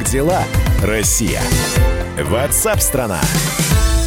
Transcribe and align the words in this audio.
Как 0.00 0.08
дела, 0.08 0.42
Россия? 0.82 1.42
Ватсап-страна! 2.16 3.20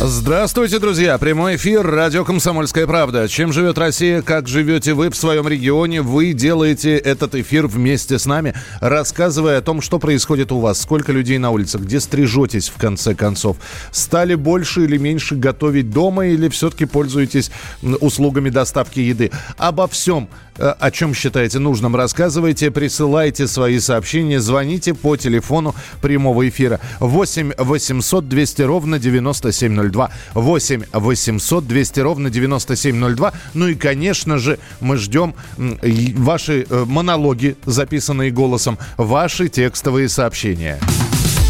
Здравствуйте, 0.02 0.80
друзья! 0.80 1.18
Прямой 1.20 1.56
эфир 1.56 1.86
«Радио 1.86 2.26
Комсомольская 2.26 2.88
правда». 2.88 3.28
Чем 3.30 3.54
живет 3.54 3.78
Россия, 3.78 4.24
как 4.24 4.48
живете 4.48 4.96
вы 4.96 5.12
в 5.12 5.16
своем 5.16 5.48
регионе? 5.48 6.02
Вы 6.02 6.34
делаете 6.34 6.98
этот 6.98 7.36
эфир 7.36 7.68
вместе 7.68 8.18
с 8.18 8.26
нами, 8.26 8.56
рассказывая 8.82 9.60
о 9.60 9.62
том, 9.62 9.82
что 9.82 10.00
происходит 10.00 10.52
у 10.52 10.60
вас, 10.60 10.82
сколько 10.82 11.12
людей 11.12 11.38
на 11.38 11.52
улицах, 11.52 11.82
где 11.82 12.00
стрижетесь 12.00 12.70
в 12.70 12.78
конце 12.78 13.14
концов. 13.14 13.58
Стали 13.92 14.34
больше 14.34 14.86
или 14.86 14.98
меньше 14.98 15.36
готовить 15.36 15.92
дома 15.92 16.26
или 16.26 16.50
все-таки 16.50 16.86
пользуетесь 16.86 17.52
услугами 17.84 18.50
доставки 18.50 19.00
еды? 19.00 19.32
Обо 19.58 19.88
всем 19.88 20.28
о 20.58 20.92
чем 20.92 21.14
считаете 21.14 21.60
нужным, 21.60 21.96
рассказывайте, 21.96 22.72
присылайте 22.72 23.48
свои 23.48 23.80
сообщения, 23.80 24.40
звоните 24.40 24.94
по 24.94 25.16
телефону 25.18 25.76
прямого 26.02 26.48
эфира 26.48 26.80
8 27.00 27.54
800 27.58 28.28
200 28.28 28.62
ровно 28.64 29.00
9702. 29.00 30.12
8 30.34 30.84
800 30.92 31.68
200 31.68 32.00
ровно 32.00 32.30
9702. 32.30 33.34
Ну 33.54 33.68
и, 33.68 33.76
конечно 33.76 34.38
же, 34.38 34.60
мы 34.80 34.98
ждем 34.98 35.36
ваши 35.58 36.66
э, 36.70 36.86
монологи, 36.88 37.56
записанные 37.66 38.32
голосом, 38.32 38.78
ваши 38.98 39.50
текстовые 39.50 40.10
сообщения. 40.10 40.80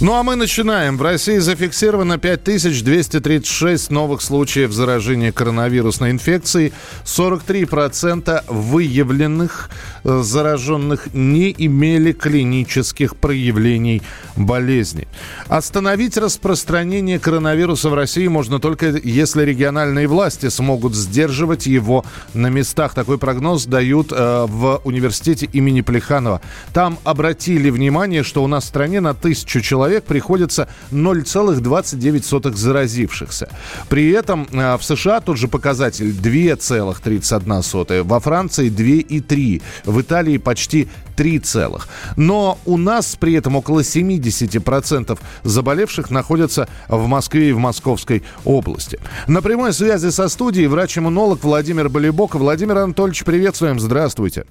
Ну 0.00 0.14
а 0.14 0.22
мы 0.22 0.36
начинаем. 0.36 0.96
В 0.96 1.02
России 1.02 1.38
зафиксировано 1.38 2.18
5236 2.18 3.90
новых 3.90 4.22
случаев 4.22 4.70
заражения 4.70 5.32
коронавирусной 5.32 6.12
инфекцией. 6.12 6.72
43% 7.04 8.44
выявленных 8.46 9.70
э, 10.04 10.22
зараженных 10.22 11.12
не 11.14 11.52
имели 11.58 12.12
клинических 12.12 13.16
проявлений 13.16 14.00
болезни. 14.36 15.08
Остановить 15.48 16.16
распространение 16.16 17.18
коронавируса 17.18 17.88
в 17.90 17.94
России 17.94 18.28
можно 18.28 18.60
только 18.60 19.00
если 19.02 19.42
региональные 19.42 20.06
власти 20.06 20.48
смогут 20.48 20.94
сдерживать 20.94 21.66
его 21.66 22.04
на 22.34 22.50
местах. 22.50 22.94
Такой 22.94 23.18
прогноз 23.18 23.66
дают 23.66 24.12
э, 24.12 24.46
в 24.48 24.80
университете 24.84 25.48
имени 25.52 25.80
Плеханова. 25.80 26.40
Там 26.72 27.00
обратили 27.02 27.70
внимание, 27.70 28.22
что 28.22 28.44
у 28.44 28.46
нас 28.46 28.62
в 28.62 28.68
стране 28.68 29.00
на 29.00 29.12
тысячу 29.12 29.60
человек 29.60 29.87
человек 29.88 30.04
приходится 30.04 30.68
0,29 30.90 32.54
заразившихся. 32.54 33.48
При 33.88 34.10
этом 34.10 34.46
э, 34.52 34.76
в 34.76 34.84
США 34.84 35.20
тот 35.20 35.38
же 35.38 35.48
показатель 35.48 36.10
2,31, 36.10 38.02
во 38.02 38.20
Франции 38.20 38.70
2,3, 38.70 39.62
в 39.86 40.00
Италии 40.00 40.36
почти 40.36 40.88
3 41.16 41.38
целых. 41.38 41.88
Но 42.16 42.58
у 42.66 42.76
нас 42.76 43.16
при 43.16 43.32
этом 43.32 43.56
около 43.56 43.80
70% 43.80 45.18
заболевших 45.44 46.10
находятся 46.10 46.68
в 46.88 47.06
Москве 47.06 47.48
и 47.48 47.52
в 47.52 47.58
Московской 47.58 48.22
области. 48.44 48.98
На 49.26 49.40
прямой 49.40 49.72
связи 49.72 50.10
со 50.10 50.28
студией 50.28 50.66
врач-иммунолог 50.66 51.42
Владимир 51.42 51.88
Болебок. 51.88 52.34
Владимир 52.34 52.76
Анатольевич, 52.76 53.24
приветствуем. 53.24 53.80
Здравствуйте. 53.80 54.44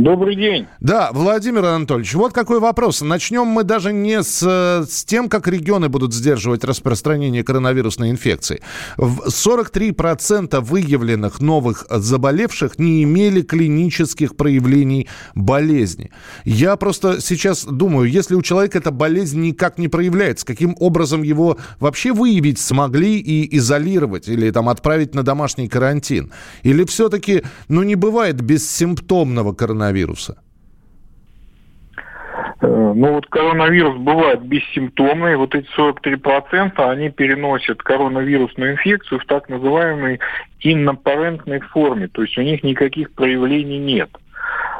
Добрый 0.00 0.34
день. 0.34 0.66
Да, 0.80 1.10
Владимир 1.12 1.64
Анатольевич, 1.64 2.14
вот 2.14 2.32
какой 2.32 2.58
вопрос. 2.58 3.02
Начнем 3.02 3.46
мы 3.46 3.64
даже 3.64 3.92
не 3.92 4.22
с, 4.22 4.40
с 4.42 5.04
тем, 5.04 5.28
как 5.28 5.46
регионы 5.46 5.90
будут 5.90 6.14
сдерживать 6.14 6.64
распространение 6.64 7.44
коронавирусной 7.44 8.10
инфекции. 8.10 8.62
43% 8.96 10.60
выявленных 10.60 11.40
новых 11.40 11.86
заболевших 11.90 12.78
не 12.78 13.02
имели 13.02 13.42
клинических 13.42 14.36
проявлений 14.36 15.06
болезни. 15.34 16.10
Я 16.44 16.76
просто 16.76 17.20
сейчас 17.20 17.64
думаю, 17.64 18.08
если 18.08 18.36
у 18.36 18.42
человека 18.42 18.78
эта 18.78 18.92
болезнь 18.92 19.42
никак 19.42 19.76
не 19.76 19.88
проявляется, 19.88 20.46
каким 20.46 20.76
образом 20.80 21.22
его 21.22 21.58
вообще 21.78 22.12
выявить 22.12 22.58
смогли 22.58 23.18
и 23.18 23.56
изолировать 23.58 24.28
или 24.28 24.50
там 24.50 24.68
отправить 24.68 25.14
на 25.14 25.22
домашний 25.22 25.68
карантин? 25.68 26.32
Или 26.62 26.84
все-таки, 26.84 27.42
ну, 27.68 27.82
не 27.82 27.96
бывает 27.96 28.40
бессимптомного 28.40 29.49
коронавируса? 29.54 30.34
коронавируса? 30.34 30.50
Э, 32.60 32.92
ну 32.94 33.14
вот 33.14 33.26
коронавирус 33.26 33.96
бывает 33.96 34.42
бессимптомный. 34.42 35.36
Вот 35.36 35.54
эти 35.54 35.68
43% 35.78 36.90
они 36.90 37.10
переносят 37.10 37.82
коронавирусную 37.82 38.72
инфекцию 38.72 39.20
в 39.20 39.26
так 39.26 39.48
называемой 39.48 40.20
иннопарентной 40.60 41.60
форме. 41.60 42.08
То 42.08 42.22
есть 42.22 42.36
у 42.38 42.42
них 42.42 42.62
никаких 42.62 43.12
проявлений 43.12 43.78
нет. 43.78 44.10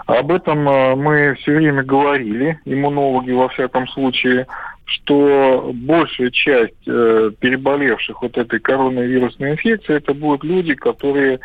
Об 0.06 0.32
этом 0.32 0.68
э, 0.68 0.94
мы 0.96 1.36
все 1.40 1.56
время 1.56 1.82
говорили, 1.82 2.58
иммунологи 2.64 3.30
во 3.30 3.48
всяком 3.48 3.88
случае, 3.88 4.46
что 4.84 5.70
большая 5.72 6.30
часть 6.30 6.86
э, 6.86 7.30
переболевших 7.38 8.20
вот 8.20 8.36
этой 8.36 8.58
коронавирусной 8.60 9.52
инфекцией 9.52 9.98
это 9.98 10.12
будут 10.12 10.44
люди, 10.44 10.74
которые 10.74 11.40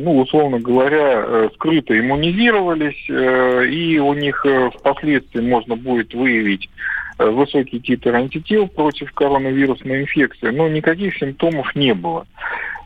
ну, 0.00 0.18
условно 0.18 0.60
говоря, 0.60 1.24
э, 1.26 1.48
скрыто 1.54 1.98
иммунизировались, 1.98 3.04
э, 3.08 3.66
и 3.66 3.98
у 3.98 4.14
них 4.14 4.44
впоследствии 4.78 5.40
можно 5.40 5.76
будет 5.76 6.14
выявить 6.14 6.70
высокий 7.18 7.80
титр 7.80 8.14
антител 8.14 8.66
против 8.66 9.12
коронавирусной 9.12 10.02
инфекции, 10.02 10.48
но 10.48 10.68
никаких 10.68 11.16
симптомов 11.16 11.72
не 11.76 11.94
было. 11.94 12.26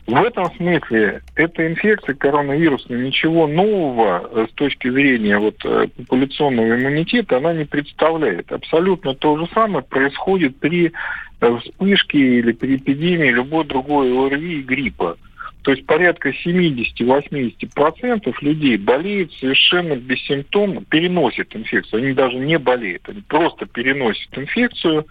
В 0.05 0.23
этом 0.23 0.51
смысле 0.55 1.21
эта 1.35 1.67
инфекция 1.67 2.13
коронавирусная 2.13 2.99
ничего 2.99 3.47
нового 3.47 4.47
с 4.47 4.53
точки 4.53 4.89
зрения 4.89 5.39
вот, 5.39 5.57
популяционного 5.57 6.79
иммунитета 6.79 7.37
она 7.37 7.53
не 7.53 7.65
представляет. 7.65 8.51
Абсолютно 8.51 9.15
то 9.15 9.37
же 9.37 9.47
самое 9.53 9.83
происходит 9.83 10.57
при 10.57 10.91
вспышке 11.61 12.39
или 12.39 12.51
при 12.51 12.75
эпидемии 12.75 13.31
любой 13.31 13.65
другой 13.65 14.11
ОРВИ 14.11 14.59
и 14.59 14.63
гриппа. 14.63 15.17
То 15.63 15.71
есть 15.71 15.85
порядка 15.85 16.29
70-80% 16.29 18.33
людей 18.41 18.77
болеют 18.77 19.33
совершенно 19.33 19.95
бессимптомно, 19.95 20.83
переносят 20.85 21.53
инфекцию. 21.55 22.03
Они 22.03 22.13
даже 22.13 22.37
не 22.37 22.57
болеют, 22.57 23.09
они 23.09 23.21
просто 23.21 23.65
переносят 23.65 24.37
инфекцию 24.37 25.05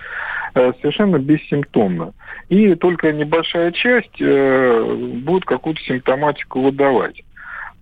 э, 0.54 0.72
совершенно 0.81 1.19
бессимптомно. 1.19 2.14
И 2.48 2.75
только 2.76 3.12
небольшая 3.12 3.72
часть 3.72 4.19
э, 4.20 4.94
будет 5.22 5.44
какую-то 5.44 5.82
симптоматику 5.82 6.62
выдавать 6.62 7.22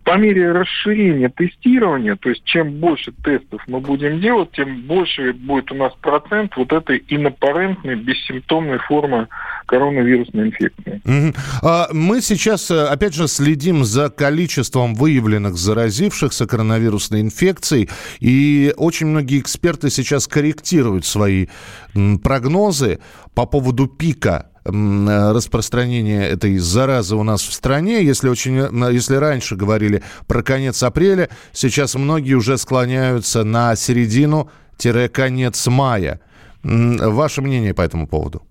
по 0.06 0.16
мере 0.16 0.52
расширения 0.52 1.28
тестирования, 1.28 2.14
то 2.14 2.28
есть 2.28 2.44
чем 2.44 2.74
больше 2.74 3.10
тестов 3.24 3.60
мы 3.66 3.80
будем 3.80 4.20
делать, 4.20 4.52
тем 4.52 4.82
больше 4.82 5.32
будет 5.32 5.72
у 5.72 5.74
нас 5.74 5.92
процент 6.00 6.56
вот 6.56 6.72
этой 6.72 7.04
инаппарентной 7.08 7.96
бессимптомной 7.96 8.78
формы 8.78 9.26
коронавирусной 9.66 10.46
инфекции. 10.46 11.00
Mm-hmm. 11.04 11.88
Мы 11.92 12.20
сейчас, 12.20 12.70
э, 12.70 12.86
опять 12.86 13.14
же, 13.14 13.26
следим 13.26 13.84
за 13.84 14.08
количеством 14.08 14.94
выявленных 14.94 15.56
заразившихся 15.56 16.46
коронавирусной 16.46 17.22
инфекцией, 17.22 17.90
и 18.20 18.72
очень 18.76 19.08
многие 19.08 19.40
эксперты 19.40 19.90
сейчас 19.90 20.28
корректируют 20.28 21.04
свои 21.04 21.48
прогнозы 22.22 23.00
по 23.34 23.44
поводу 23.44 23.88
пика 23.88 24.50
распространения 24.66 26.22
этой 26.22 26.56
заразы 26.58 27.16
у 27.16 27.22
нас 27.22 27.42
в 27.42 27.52
стране. 27.52 28.02
Если, 28.02 28.28
очень, 28.28 28.58
э, 28.58 28.92
если 28.92 29.16
раньше 29.16 29.56
говорили 29.56 30.02
про 30.26 30.42
конец 30.42 30.82
апреля, 30.82 31.28
сейчас 31.52 31.94
многие 31.94 32.34
уже 32.34 32.58
склоняются 32.58 33.44
на 33.44 33.76
середину-конец 33.76 35.66
мая. 35.66 36.20
Ваше 36.62 37.42
мнение 37.42 37.74
по 37.74 37.82
этому 37.82 38.06
поводу? 38.06 38.42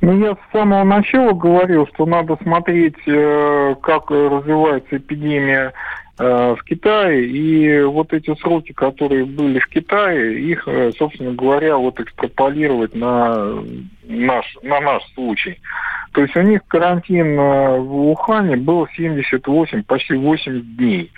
Ну, 0.00 0.18
я 0.18 0.34
с 0.34 0.52
самого 0.52 0.84
начала 0.84 1.32
говорил, 1.32 1.86
что 1.94 2.04
надо 2.04 2.36
смотреть, 2.42 2.96
э, 3.06 3.74
как 3.82 4.10
развивается 4.10 4.98
эпидемия 4.98 5.72
в 6.16 6.62
Китае, 6.64 7.26
и 7.26 7.82
вот 7.82 8.12
эти 8.12 8.34
сроки, 8.36 8.72
которые 8.72 9.24
были 9.24 9.58
в 9.58 9.66
Китае, 9.66 10.40
их, 10.40 10.66
э, 10.68 10.92
собственно 10.96 11.32
говоря, 11.32 11.76
вот 11.76 11.98
экстраполировать 11.98 12.94
на 12.94 13.62
наш, 14.04 14.56
на 14.62 14.80
наш 14.80 15.02
случай. 15.14 15.58
То 16.12 16.22
есть 16.22 16.36
у 16.36 16.42
них 16.42 16.60
карантин 16.68 17.38
э, 17.38 17.78
в 17.80 18.10
Ухане 18.10 18.56
был 18.56 18.86
78, 18.96 19.82
почти 19.82 20.14
8 20.14 20.76
дней. 20.76 21.10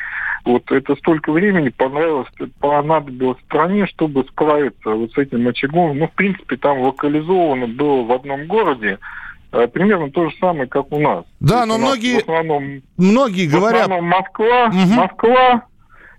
Вот 0.46 0.70
это 0.70 0.94
столько 0.96 1.32
времени 1.32 1.69
понравилось, 1.69 2.28
понадобилось 2.60 3.38
стране, 3.46 3.87
чтобы 3.88 4.25
справиться 4.25 4.90
вот 4.90 5.12
с 5.12 5.19
этим 5.19 5.46
очагом. 5.46 5.99
Ну, 5.99 6.06
в 6.06 6.12
принципе, 6.12 6.56
там 6.56 6.81
локализовано 6.81 7.66
было 7.66 8.04
в 8.04 8.12
одном 8.12 8.46
городе, 8.46 8.99
Э, 8.99 8.99
примерно 9.50 10.10
то 10.10 10.28
же 10.28 10.37
самое, 10.38 10.66
как 10.66 10.93
у 10.93 10.98
нас. 10.98 11.25
Да, 11.40 11.66
но 11.66 11.78
многие, 11.78 12.20
основном, 12.20 12.82
многие 12.96 13.46
говорят... 13.46 13.88
В 13.88 13.93
основном 13.93 14.10
Москва, 14.10 14.66
угу. 14.66 14.94
Москва 14.94 15.62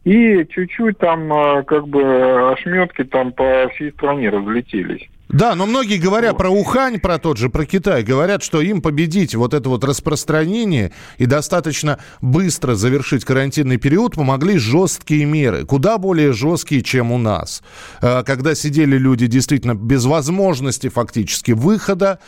и 0.07 0.45
чуть-чуть 0.49 0.97
там 0.99 1.31
э, 1.33 1.63
как 1.63 1.87
бы 1.89 2.53
ошметки 2.53 3.03
там 3.03 3.33
по 3.33 3.69
всей 3.75 3.91
стране 3.91 4.29
разлетелись. 4.29 5.09
Да, 5.29 5.55
но 5.55 5.65
многие 5.65 5.97
говоря 5.97 6.33
про 6.33 6.49
Ухань, 6.49 6.99
про 6.99 7.17
тот 7.17 7.37
же, 7.37 7.49
про 7.49 7.65
Китай, 7.65 8.01
говорят, 8.03 8.43
что 8.43 8.61
им 8.61 8.81
победить 8.81 9.35
вот 9.35 9.53
это 9.53 9.67
вот 9.67 9.83
распространение 9.83 10.93
и 11.17 11.25
достаточно 11.25 11.99
быстро 12.21 12.75
завершить 12.75 13.25
карантинный 13.25 13.75
период 13.77 14.15
помогли 14.15 14.57
жесткие 14.57 15.25
меры, 15.25 15.65
куда 15.65 15.97
более 15.97 16.31
жесткие, 16.31 16.81
чем 16.81 17.11
у 17.11 17.17
нас. 17.17 17.61
Э, 18.01 18.23
когда 18.23 18.55
сидели 18.55 18.97
люди 18.97 19.27
действительно 19.27 19.75
без 19.75 20.05
возможности 20.05 20.87
фактически 20.87 21.51
выхода, 21.51 22.19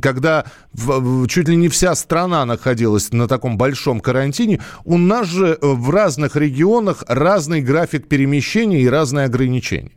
когда 0.00 0.44
чуть 1.28 1.48
ли 1.48 1.56
не 1.56 1.68
вся 1.68 1.96
страна 1.96 2.44
находилась 2.44 3.10
на 3.12 3.26
таком 3.26 3.58
большом 3.58 3.98
карантине, 4.00 4.60
у 4.84 4.98
нас 4.98 5.26
же 5.26 5.58
в 5.60 5.90
разных 5.90 6.36
регионах 6.36 7.02
разный 7.08 7.60
график 7.60 8.06
перемещения 8.06 8.82
и 8.82 8.88
разные 8.88 9.26
ограничения. 9.26 9.90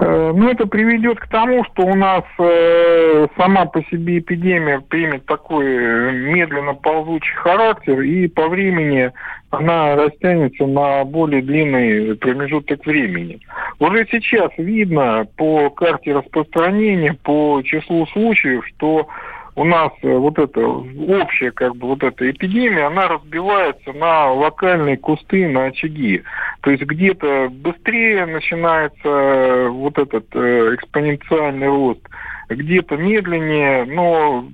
Э, 0.00 0.32
ну, 0.34 0.48
это 0.48 0.66
приведет 0.66 1.18
к 1.18 1.26
тому, 1.26 1.64
что 1.64 1.82
у 1.82 1.94
нас 1.94 2.22
э, 2.38 3.26
сама 3.36 3.66
по 3.66 3.82
себе 3.84 4.18
эпидемия 4.18 4.80
примет 4.80 5.26
такой 5.26 5.66
э, 5.66 6.12
медленно 6.12 6.74
ползучий 6.74 7.34
характер, 7.34 8.00
и 8.02 8.28
по 8.28 8.48
времени 8.48 9.10
она 9.50 9.96
растянется 9.96 10.66
на 10.66 11.04
более 11.04 11.42
длинный 11.42 12.14
промежуток 12.14 12.86
времени. 12.86 13.40
Уже 13.80 14.06
сейчас 14.10 14.52
видно 14.56 15.26
по 15.36 15.68
карте 15.70 16.12
распространения, 16.14 17.14
по 17.14 17.60
числу 17.62 18.06
случаев, 18.08 18.64
что 18.68 19.08
у 19.58 19.64
нас 19.64 19.90
э, 20.02 20.16
вот 20.16 20.38
эта 20.38 20.60
общая 20.60 21.50
как 21.50 21.74
бы 21.74 21.88
вот 21.88 22.04
эта 22.04 22.30
эпидемия, 22.30 22.86
она 22.86 23.08
разбивается 23.08 23.92
на 23.92 24.32
локальные 24.32 24.96
кусты, 24.98 25.48
на 25.48 25.64
очаги. 25.64 26.22
То 26.60 26.70
есть 26.70 26.84
где-то 26.84 27.48
быстрее 27.50 28.26
начинается 28.26 29.08
э, 29.08 29.68
вот 29.68 29.98
этот 29.98 30.26
э, 30.34 30.74
экспоненциальный 30.76 31.66
рост, 31.66 32.00
где-то 32.48 32.96
медленнее, 32.96 33.84
но 33.84 34.48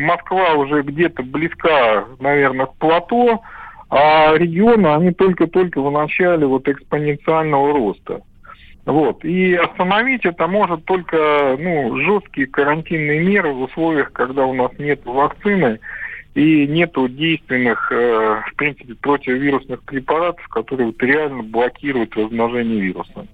Москва 0.00 0.54
уже 0.54 0.82
где-то 0.82 1.22
близка, 1.22 2.06
наверное, 2.18 2.66
к 2.66 2.74
плато, 2.76 3.42
а 3.90 4.34
регионы, 4.34 4.86
они 4.86 5.12
только-только 5.12 5.82
в 5.82 5.90
начале 5.90 6.46
вот 6.46 6.66
экспоненциального 6.66 7.74
роста. 7.74 8.22
Вот. 8.84 9.24
И 9.24 9.54
остановить 9.54 10.24
это 10.24 10.46
может 10.48 10.84
только 10.84 11.56
ну, 11.58 11.96
жесткие 12.00 12.48
карантинные 12.48 13.20
меры 13.20 13.52
в 13.52 13.62
условиях, 13.62 14.12
когда 14.12 14.44
у 14.44 14.54
нас 14.54 14.72
нет 14.78 15.04
вакцины 15.04 15.78
и 16.34 16.66
нету 16.66 17.08
действенных, 17.08 17.92
э, 17.92 18.42
в 18.50 18.54
принципе, 18.56 18.94
противовирусных 18.94 19.82
препаратов, 19.82 20.46
которые 20.48 20.86
вот 20.86 21.02
реально 21.02 21.42
блокируют 21.42 22.16
размножение 22.16 22.80
вируса. 22.80 23.26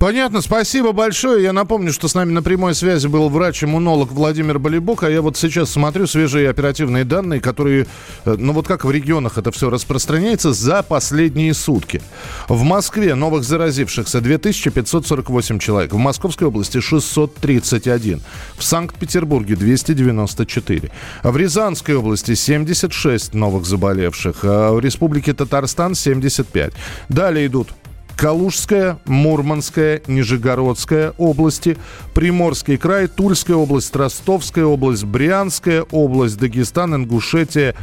Понятно, 0.00 0.40
спасибо 0.40 0.92
большое. 0.92 1.42
Я 1.42 1.52
напомню, 1.52 1.92
что 1.92 2.08
с 2.08 2.14
нами 2.14 2.32
на 2.32 2.42
прямой 2.42 2.74
связи 2.74 3.06
был 3.06 3.28
врач-иммунолог 3.28 4.10
Владимир 4.12 4.58
Болибок, 4.58 5.02
а 5.02 5.10
я 5.10 5.20
вот 5.20 5.36
сейчас 5.36 5.68
смотрю 5.68 6.06
свежие 6.06 6.48
оперативные 6.48 7.04
данные, 7.04 7.42
которые, 7.42 7.86
э, 8.24 8.36
ну 8.38 8.54
вот 8.54 8.66
как 8.66 8.86
в 8.86 8.90
регионах 8.90 9.36
это 9.36 9.52
все 9.52 9.68
распространяется 9.68 10.54
за 10.54 10.82
последние 10.82 11.52
сутки. 11.52 12.00
В 12.48 12.62
Москве 12.62 13.14
новых 13.14 13.44
заразившихся 13.44 14.22
2548 14.22 15.58
человек, 15.58 15.92
в 15.92 15.98
Московской 15.98 16.48
области 16.48 16.80
631, 16.80 18.22
в 18.56 18.64
Санкт-Петербурге 18.64 19.54
294, 19.54 20.90
в 21.22 21.36
Рязанской 21.36 21.94
области 21.94 22.34
76 22.34 23.34
новых 23.34 23.66
заболевших, 23.66 24.36
а 24.44 24.72
в 24.72 24.80
Республике 24.80 25.34
Татарстан 25.34 25.94
75. 25.94 26.72
Далее 27.10 27.48
идут 27.48 27.68
Калужская, 28.20 28.98
Мурманская, 29.06 30.02
Нижегородская 30.06 31.14
области, 31.16 31.78
Приморский 32.14 32.76
край, 32.76 33.06
Тульская 33.06 33.56
область, 33.56 33.96
Ростовская 33.96 34.66
область, 34.66 35.04
Брянская 35.04 35.86
область, 35.90 36.36
Дагестан, 36.36 36.96
Ингушетия, 36.96 37.74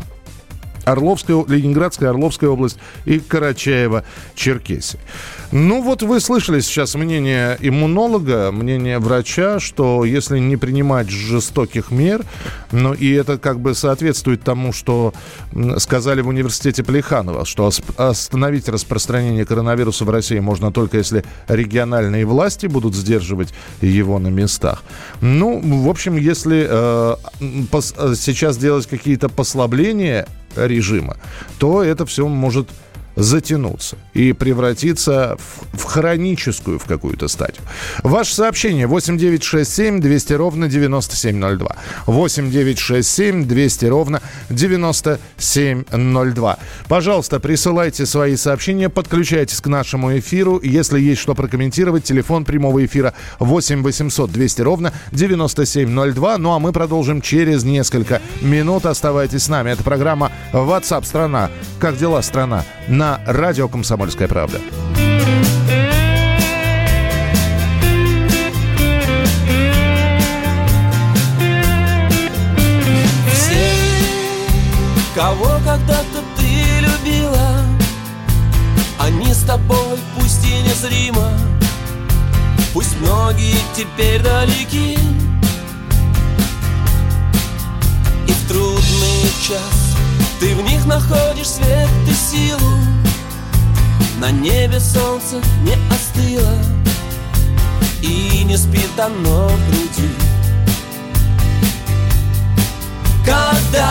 Орловская, 0.86 1.44
Ленинградская, 1.48 2.12
Орловская 2.12 2.52
область 2.52 2.78
и 3.06 3.20
Карачаева, 3.20 4.04
Черкесия. 4.36 5.00
Ну 5.52 5.82
вот 5.82 6.04
вы 6.04 6.20
слышали 6.20 6.60
сейчас 6.60 6.96
мнение 6.96 7.58
иммунолога, 7.62 8.52
мнение 8.52 9.00
врача, 9.00 9.60
что 9.62 10.04
если 10.04 10.40
не 10.40 10.58
принимать 10.58 11.10
жестоких 11.10 11.90
мер, 11.90 12.26
ну 12.72 12.94
и 12.94 13.12
это 13.14 13.38
как 13.38 13.62
бы 13.62 13.74
соответствует 13.74 14.44
тому, 14.44 14.74
что 14.74 15.14
сказали 15.78 16.20
в 16.20 16.28
университете 16.28 16.84
Плеханова, 16.84 17.46
что 17.46 17.72
остановить 17.96 18.68
распространение 18.68 19.46
коронавируса 19.46 20.04
в 20.04 20.10
России 20.10 20.40
можно 20.40 20.74
только 20.74 20.98
если 20.98 21.24
региональные 21.48 22.26
власти 22.26 22.68
будут 22.68 22.94
сдерживать 22.94 23.54
его 23.82 24.20
на 24.20 24.28
местах. 24.28 24.84
Ну, 25.22 25.62
в 25.84 25.90
общем, 25.90 26.18
если 26.18 26.68
э, 26.70 27.16
сейчас 28.16 28.58
делать 28.58 28.86
какие-то 28.88 29.30
послабления 29.30 30.28
режима, 30.56 31.18
то 31.58 31.84
это 31.84 32.06
все 32.06 32.28
может 32.28 32.68
затянуться 33.18 33.98
и 34.14 34.32
превратиться 34.32 35.38
в, 35.40 35.80
в 35.80 35.84
хроническую 35.84 36.80
в 36.80 36.86
какую-то 36.86 37.28
стадию. 37.28 37.64
Ваше 38.04 38.34
сообщение 38.34 38.88
8967 38.88 40.00
200 40.00 40.34
ровно 40.34 40.70
9702. 40.70 41.76
8967 42.06 43.46
200 43.46 43.86
ровно 43.86 44.22
9702. 44.50 46.60
Пожалуйста, 46.88 47.40
присылайте 47.40 48.06
свои 48.06 48.36
сообщения, 48.36 48.90
подключайтесь 48.90 49.62
к 49.62 49.68
нашему 49.68 50.18
эфиру. 50.18 50.60
Если 50.64 51.00
есть 51.00 51.22
что 51.22 51.34
прокомментировать, 51.34 52.04
телефон 52.04 52.46
прямого 52.46 52.86
эфира 52.86 53.14
8 53.40 53.82
800 53.82 54.32
200 54.32 54.62
ровно 54.62 54.94
9702. 55.12 56.38
Ну 56.38 56.54
а 56.54 56.60
мы 56.60 56.72
продолжим 56.72 57.22
через 57.22 57.64
несколько 57.64 58.22
минут. 58.42 58.86
Оставайтесь 58.86 59.44
с 59.44 59.50
нами. 59.50 59.72
Это 59.72 59.84
программа 59.84 60.32
WhatsApp 60.54 61.04
страна. 61.04 61.50
Как 61.80 61.98
дела, 61.98 62.22
страна? 62.22 62.64
На 62.88 63.07
на 63.08 63.22
радио 63.26 63.70
«Комсомольская 63.70 64.28
правда». 64.28 64.60
Все, 73.32 73.72
кого 75.16 75.52
когда-то 75.66 76.20
ты 76.36 76.80
любила, 76.82 77.50
они 79.00 79.34
с 79.34 79.44
тобой 79.44 79.98
пусть 80.18 80.46
и 80.46 80.62
незримо, 80.64 81.32
пусть 82.74 83.00
многие 83.00 83.56
теперь 83.74 84.22
далеки. 84.22 85.00
И 88.28 88.32
в 88.32 88.48
трудный 88.50 89.32
час 89.48 89.87
ты 90.40 90.56
в 90.56 90.62
них 90.62 90.86
находишь 90.86 91.48
свет 91.48 91.90
и 92.08 92.14
силу. 92.14 92.78
На 94.20 94.32
небе 94.32 94.80
солнце 94.80 95.40
не 95.62 95.78
остыло 95.94 96.56
И 98.02 98.44
не 98.46 98.58
спит 98.58 99.00
оно 99.00 99.48
в 99.48 99.70
груди. 99.70 100.10
Когда-нибудь 103.24 103.84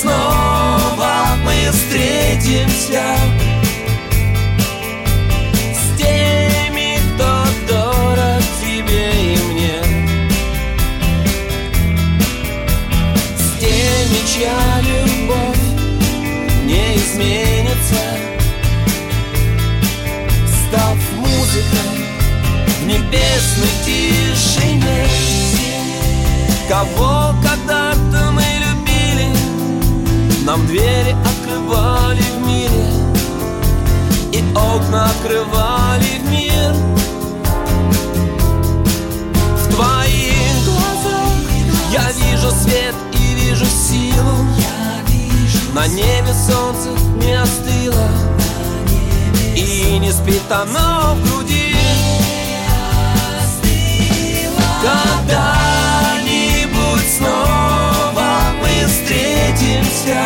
снова 0.00 1.36
мы 1.44 1.70
встретимся 1.70 3.04
двери 30.66 31.16
открывали 31.24 32.20
в 32.20 32.46
мире 32.46 32.86
И 34.32 34.44
окна 34.54 35.06
открывали 35.06 36.20
в 36.20 36.30
мир. 36.30 36.74
В 39.56 39.68
твоих 39.74 40.64
глазах 40.64 41.32
я 41.92 42.12
вижу 42.12 42.50
свет 42.50 42.94
вижу 43.56 43.66
силу. 43.66 44.46
На 45.74 45.88
небе 45.88 46.32
солнце 46.32 46.88
не 47.16 47.34
остыло 47.34 48.08
И 49.54 49.98
не 49.98 50.10
спит 50.10 50.50
оно 50.50 51.14
в 51.14 51.22
груди. 51.22 51.76
Когда-нибудь 54.82 57.08
снова 57.18 58.28
мы 58.60 58.86
встретимся 58.86 60.18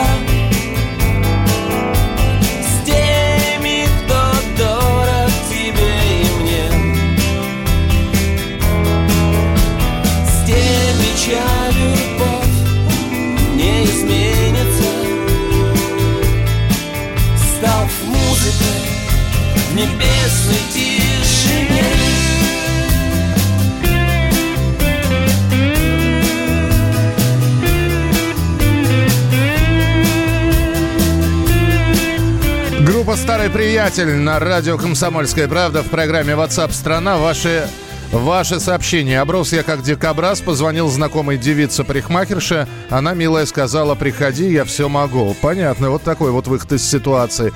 приятель» 33.80 34.16
на 34.16 34.38
радио 34.38 34.76
«Комсомольская 34.76 35.48
правда» 35.48 35.82
в 35.82 35.88
программе 35.88 36.34
WhatsApp 36.34 36.70
страна 36.70 37.16
Ваши 37.16 37.66
Ваше 38.12 38.60
сообщение. 38.60 39.20
Оброс 39.20 39.54
я 39.54 39.62
как 39.62 39.82
дикобраз, 39.82 40.42
позвонил 40.42 40.90
знакомой 40.90 41.38
девице 41.38 41.82
парикмахерше. 41.82 42.68
Она, 42.90 43.14
милая, 43.14 43.46
сказала, 43.46 43.94
приходи, 43.94 44.52
я 44.52 44.66
все 44.66 44.90
могу. 44.90 45.34
Понятно, 45.40 45.88
вот 45.88 46.02
такой 46.02 46.30
вот 46.30 46.46
выход 46.46 46.72
из 46.72 46.86
ситуации. 46.86 47.54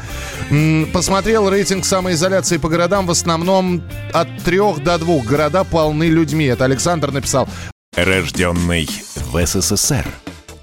Посмотрел 0.94 1.50
рейтинг 1.50 1.84
самоизоляции 1.84 2.56
по 2.56 2.70
городам. 2.70 3.06
В 3.06 3.10
основном 3.10 3.82
от 4.14 4.28
трех 4.44 4.82
до 4.82 4.96
двух. 4.96 5.26
Города 5.26 5.62
полны 5.62 6.04
людьми. 6.04 6.46
Это 6.46 6.64
Александр 6.64 7.10
написал. 7.10 7.46
Рожденный 7.96 8.88
в 9.30 9.44
СССР. 9.44 10.06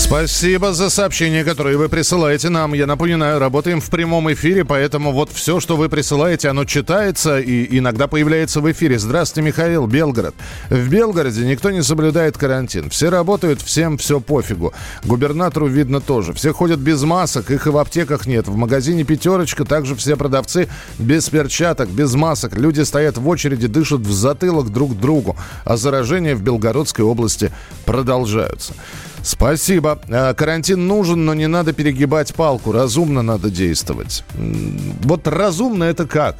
Спасибо 0.00 0.72
за 0.72 0.88
сообщения, 0.88 1.44
которые 1.44 1.76
вы 1.76 1.88
присылаете 1.88 2.48
нам. 2.48 2.72
Я 2.72 2.86
напоминаю, 2.86 3.38
работаем 3.38 3.82
в 3.82 3.90
прямом 3.90 4.32
эфире, 4.32 4.64
поэтому 4.64 5.12
вот 5.12 5.30
все, 5.30 5.60
что 5.60 5.76
вы 5.76 5.88
присылаете, 5.88 6.48
оно 6.48 6.64
читается 6.64 7.38
и 7.38 7.78
иногда 7.78 8.08
появляется 8.08 8.60
в 8.60 8.72
эфире. 8.72 8.98
Здравствуйте, 8.98 9.46
Михаил, 9.46 9.86
Белгород. 9.86 10.34
В 10.70 10.88
Белгороде 10.88 11.46
никто 11.46 11.70
не 11.70 11.82
соблюдает 11.82 12.38
карантин. 12.38 12.88
Все 12.88 13.10
работают, 13.10 13.60
всем 13.60 13.98
все 13.98 14.20
пофигу. 14.20 14.72
Губернатору 15.04 15.68
видно 15.68 16.00
тоже. 16.00 16.32
Все 16.32 16.52
ходят 16.54 16.80
без 16.80 17.02
масок, 17.02 17.50
их 17.50 17.66
и 17.66 17.70
в 17.70 17.76
аптеках 17.76 18.26
нет. 18.26 18.48
В 18.48 18.56
магазине 18.56 19.04
«Пятерочка» 19.04 19.64
также 19.64 19.94
все 19.94 20.16
продавцы 20.16 20.68
без 20.98 21.28
перчаток, 21.28 21.90
без 21.90 22.14
масок. 22.14 22.56
Люди 22.56 22.80
стоят 22.80 23.18
в 23.18 23.28
очереди, 23.28 23.68
дышат 23.68 24.00
в 24.00 24.12
затылок 24.12 24.70
друг 24.70 24.98
другу. 24.98 25.36
А 25.64 25.76
заражения 25.76 26.34
в 26.34 26.42
Белгородской 26.42 27.04
области 27.04 27.52
продолжаются. 27.84 28.72
Спасибо. 29.22 30.00
А, 30.10 30.34
карантин 30.34 30.86
нужен, 30.86 31.24
но 31.24 31.34
не 31.34 31.46
надо 31.46 31.72
перегибать 31.72 32.34
палку. 32.34 32.72
Разумно 32.72 33.22
надо 33.22 33.50
действовать. 33.50 34.24
Вот 34.34 35.26
разумно 35.26 35.84
это 35.84 36.06
как? 36.06 36.36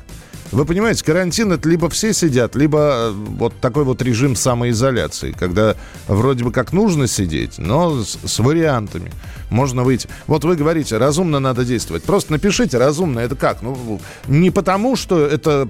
Вы 0.52 0.64
понимаете, 0.64 1.04
карантин 1.04 1.52
это 1.52 1.68
либо 1.68 1.88
все 1.88 2.12
сидят, 2.12 2.56
либо 2.56 2.78
э, 2.78 3.10
вот 3.12 3.54
такой 3.60 3.84
вот 3.84 4.02
режим 4.02 4.34
самоизоляции, 4.34 5.30
когда 5.30 5.76
вроде 6.08 6.42
бы 6.42 6.50
как 6.50 6.72
нужно 6.72 7.06
сидеть, 7.06 7.58
но 7.58 8.02
с, 8.02 8.18
с 8.24 8.38
вариантами. 8.40 9.12
Можно 9.50 9.84
выйти. 9.84 10.08
Вот 10.26 10.44
вы 10.44 10.56
говорите, 10.56 10.98
разумно 10.98 11.38
надо 11.38 11.64
действовать. 11.64 12.02
Просто 12.02 12.32
напишите, 12.32 12.78
разумно 12.78 13.20
это 13.20 13.36
как? 13.36 13.62
Ну, 13.62 14.00
не 14.26 14.50
потому, 14.50 14.96
что 14.96 15.24
это 15.24 15.68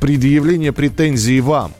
предъявление 0.00 0.72
претензий 0.72 1.40
вам, 1.40 1.72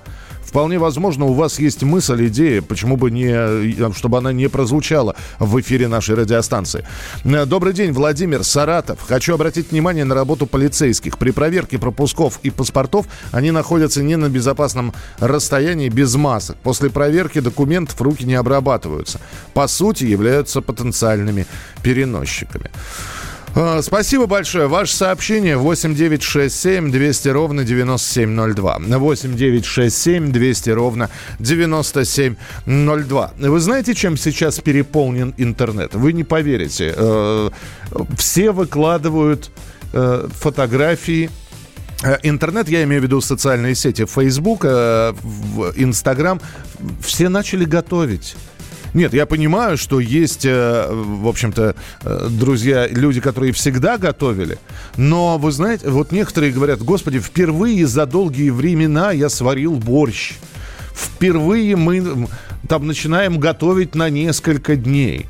Вполне 0.52 0.78
возможно, 0.78 1.24
у 1.24 1.32
вас 1.32 1.58
есть 1.58 1.82
мысль, 1.82 2.26
идея, 2.26 2.60
почему 2.60 2.98
бы 2.98 3.10
не, 3.10 3.94
чтобы 3.94 4.18
она 4.18 4.34
не 4.34 4.50
прозвучала 4.50 5.16
в 5.38 5.58
эфире 5.58 5.88
нашей 5.88 6.14
радиостанции. 6.14 6.84
Э, 7.24 7.46
добрый 7.46 7.72
день, 7.72 7.92
Владимир 7.92 8.44
Саратов. 8.44 8.98
Хочу 9.00 9.32
обратить 9.32 9.70
внимание 9.70 10.04
на 10.04 10.14
работу 10.14 10.46
полицейских. 10.46 11.16
При 11.16 11.30
проверке 11.30 11.78
пропусков 11.78 12.38
и 12.42 12.50
паспортов 12.50 13.06
они 13.30 13.50
находятся 13.50 14.02
не 14.02 14.16
на 14.16 14.28
безопасном 14.28 14.92
расстоянии 15.20 15.88
без 15.88 16.14
масок. 16.16 16.58
После 16.58 16.90
проверки 16.90 17.40
документов 17.40 17.98
руки 18.02 18.26
не 18.26 18.34
обрабатываются. 18.34 19.22
По 19.54 19.66
сути, 19.68 20.04
являются 20.04 20.60
потенциальными 20.60 21.46
переносчиками. 21.82 22.70
А, 23.54 23.82
спасибо 23.82 24.26
большое. 24.26 24.66
Ваше 24.66 24.94
сообщение 24.94 25.58
8967 25.58 26.90
200 26.90 27.28
ровно 27.28 27.64
9702. 27.64 28.78
8967 28.78 30.32
200 30.32 30.70
ровно 30.70 31.10
9702. 31.38 33.32
Вы 33.36 33.60
знаете, 33.60 33.94
чем 33.94 34.16
сейчас 34.16 34.58
переполнен 34.60 35.34
интернет? 35.36 35.94
Вы 35.94 36.14
не 36.14 36.24
поверите. 36.24 36.94
Э, 36.96 37.50
все 38.16 38.52
выкладывают 38.52 39.50
э, 39.92 40.28
фотографии 40.32 41.28
э, 42.02 42.18
Интернет, 42.22 42.70
я 42.70 42.84
имею 42.84 43.02
в 43.02 43.04
виду 43.04 43.20
социальные 43.20 43.74
сети, 43.74 44.06
Facebook, 44.06 44.64
Instagram, 44.64 46.40
все 47.02 47.28
начали 47.28 47.66
готовить. 47.66 48.34
Нет, 48.94 49.14
я 49.14 49.24
понимаю, 49.26 49.78
что 49.78 50.00
есть, 50.00 50.44
э, 50.44 50.86
в 50.90 51.26
общем-то, 51.26 51.74
э, 52.02 52.28
друзья, 52.30 52.86
люди, 52.86 53.20
которые 53.20 53.52
всегда 53.52 53.96
готовили. 53.96 54.58
Но, 54.96 55.38
вы 55.38 55.50
знаете, 55.52 55.88
вот 55.88 56.12
некоторые 56.12 56.52
говорят, 56.52 56.82
господи, 56.82 57.18
впервые 57.18 57.86
за 57.86 58.04
долгие 58.04 58.50
времена 58.50 59.12
я 59.12 59.30
сварил 59.30 59.76
борщ. 59.76 60.34
Впервые 60.94 61.74
мы 61.76 62.28
там 62.68 62.86
начинаем 62.86 63.38
готовить 63.38 63.94
на 63.94 64.10
несколько 64.10 64.76
дней. 64.76 65.26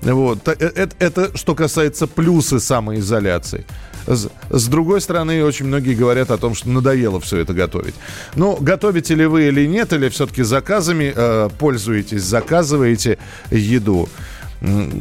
Вот. 0.00 0.48
Это, 0.48 0.64
э, 0.64 0.88
это 0.98 1.36
что 1.36 1.54
касается 1.54 2.06
плюсы 2.06 2.58
самоизоляции. 2.58 3.66
С, 4.06 4.68
другой 4.68 5.00
стороны, 5.00 5.44
очень 5.44 5.66
многие 5.66 5.94
говорят 5.94 6.30
о 6.30 6.38
том, 6.38 6.54
что 6.54 6.68
надоело 6.68 7.20
все 7.20 7.38
это 7.38 7.54
готовить. 7.54 7.94
Ну, 8.34 8.56
готовите 8.60 9.14
ли 9.14 9.26
вы 9.26 9.48
или 9.48 9.66
нет, 9.66 9.92
или 9.92 10.08
все-таки 10.08 10.42
заказами 10.42 11.12
э, 11.14 11.48
пользуетесь, 11.58 12.22
заказываете 12.22 13.18
еду? 13.50 14.08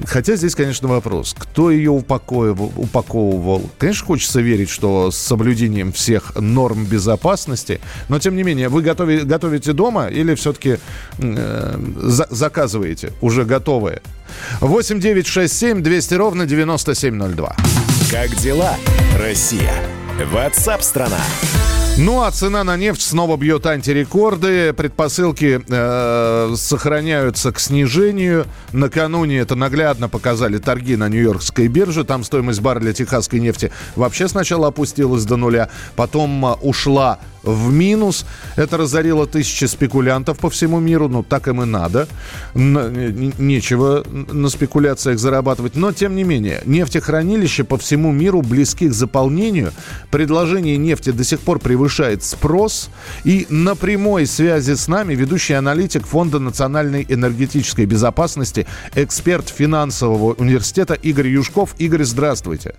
Хотя 0.05 0.35
здесь, 0.35 0.55
конечно, 0.55 0.87
вопрос, 0.87 1.35
кто 1.37 1.71
ее 1.71 1.91
упаковывал, 1.91 2.73
упаковывал. 2.75 3.69
Конечно, 3.77 4.05
хочется 4.05 4.41
верить, 4.41 4.69
что 4.69 5.09
с 5.09 5.17
соблюдением 5.17 5.93
всех 5.93 6.35
норм 6.35 6.85
безопасности, 6.85 7.79
но 8.09 8.19
тем 8.19 8.35
не 8.35 8.43
менее, 8.43 8.67
вы 8.67 8.81
готовите, 8.81 9.23
готовите 9.23 9.73
дома 9.73 10.07
или 10.07 10.35
все-таки 10.35 10.79
э, 11.19 11.79
за, 12.01 12.27
заказываете 12.29 13.13
уже 13.21 13.45
готовое? 13.45 14.01
8 14.59 14.99
9 14.99 15.27
6 15.27 15.53
7 15.53 15.81
200 15.81 16.13
ровно 16.15 16.45
9702. 16.45 17.55
Как 18.13 18.35
дела, 18.35 18.75
Россия? 19.17 19.73
Ватсап-страна! 20.31 21.17
Ну 21.97 22.21
а 22.21 22.29
цена 22.29 22.63
на 22.63 22.77
нефть 22.77 23.01
снова 23.01 23.37
бьет 23.37 23.65
антирекорды. 23.65 24.71
Предпосылки 24.73 25.59
э, 25.67 26.53
сохраняются 26.55 27.51
к 27.51 27.59
снижению. 27.59 28.45
Накануне 28.71 29.39
это 29.39 29.55
наглядно 29.55 30.09
показали 30.09 30.59
торги 30.59 30.95
на 30.95 31.09
Нью-Йоркской 31.09 31.67
бирже. 31.67 32.03
Там 32.03 32.23
стоимость 32.23 32.61
барреля 32.61 32.93
техасской 32.93 33.39
нефти 33.39 33.71
вообще 33.95 34.27
сначала 34.27 34.67
опустилась 34.67 35.25
до 35.25 35.35
нуля, 35.35 35.69
потом 35.95 36.45
э, 36.45 36.53
ушла 36.61 37.17
в 37.43 37.71
минус. 37.71 38.25
Это 38.55 38.77
разорило 38.77 39.27
тысячи 39.27 39.65
спекулянтов 39.65 40.39
по 40.39 40.49
всему 40.49 40.79
миру. 40.79 41.07
Ну, 41.07 41.23
так 41.23 41.47
им 41.47 41.61
и 41.61 41.65
надо. 41.65 42.07
Нечего 42.55 44.03
на 44.09 44.49
спекуляциях 44.49 45.19
зарабатывать. 45.19 45.75
Но, 45.75 45.91
тем 45.91 46.15
не 46.15 46.23
менее, 46.23 46.61
нефтехранилища 46.65 47.65
по 47.65 47.77
всему 47.77 48.11
миру 48.11 48.41
близки 48.41 48.87
к 48.87 48.93
заполнению. 48.93 49.71
Предложение 50.09 50.77
нефти 50.77 51.11
до 51.11 51.23
сих 51.23 51.39
пор 51.39 51.59
превышает 51.59 52.23
спрос. 52.23 52.89
И 53.23 53.45
на 53.49 53.75
прямой 53.75 54.25
связи 54.25 54.73
с 54.73 54.87
нами 54.87 55.13
ведущий 55.13 55.53
аналитик 55.53 56.05
Фонда 56.07 56.39
национальной 56.39 57.05
энергетической 57.07 57.85
безопасности, 57.85 58.65
эксперт 58.95 59.49
финансового 59.49 60.33
университета 60.33 60.93
Игорь 60.93 61.27
Юшков. 61.27 61.75
Игорь, 61.77 62.03
здравствуйте. 62.03 62.75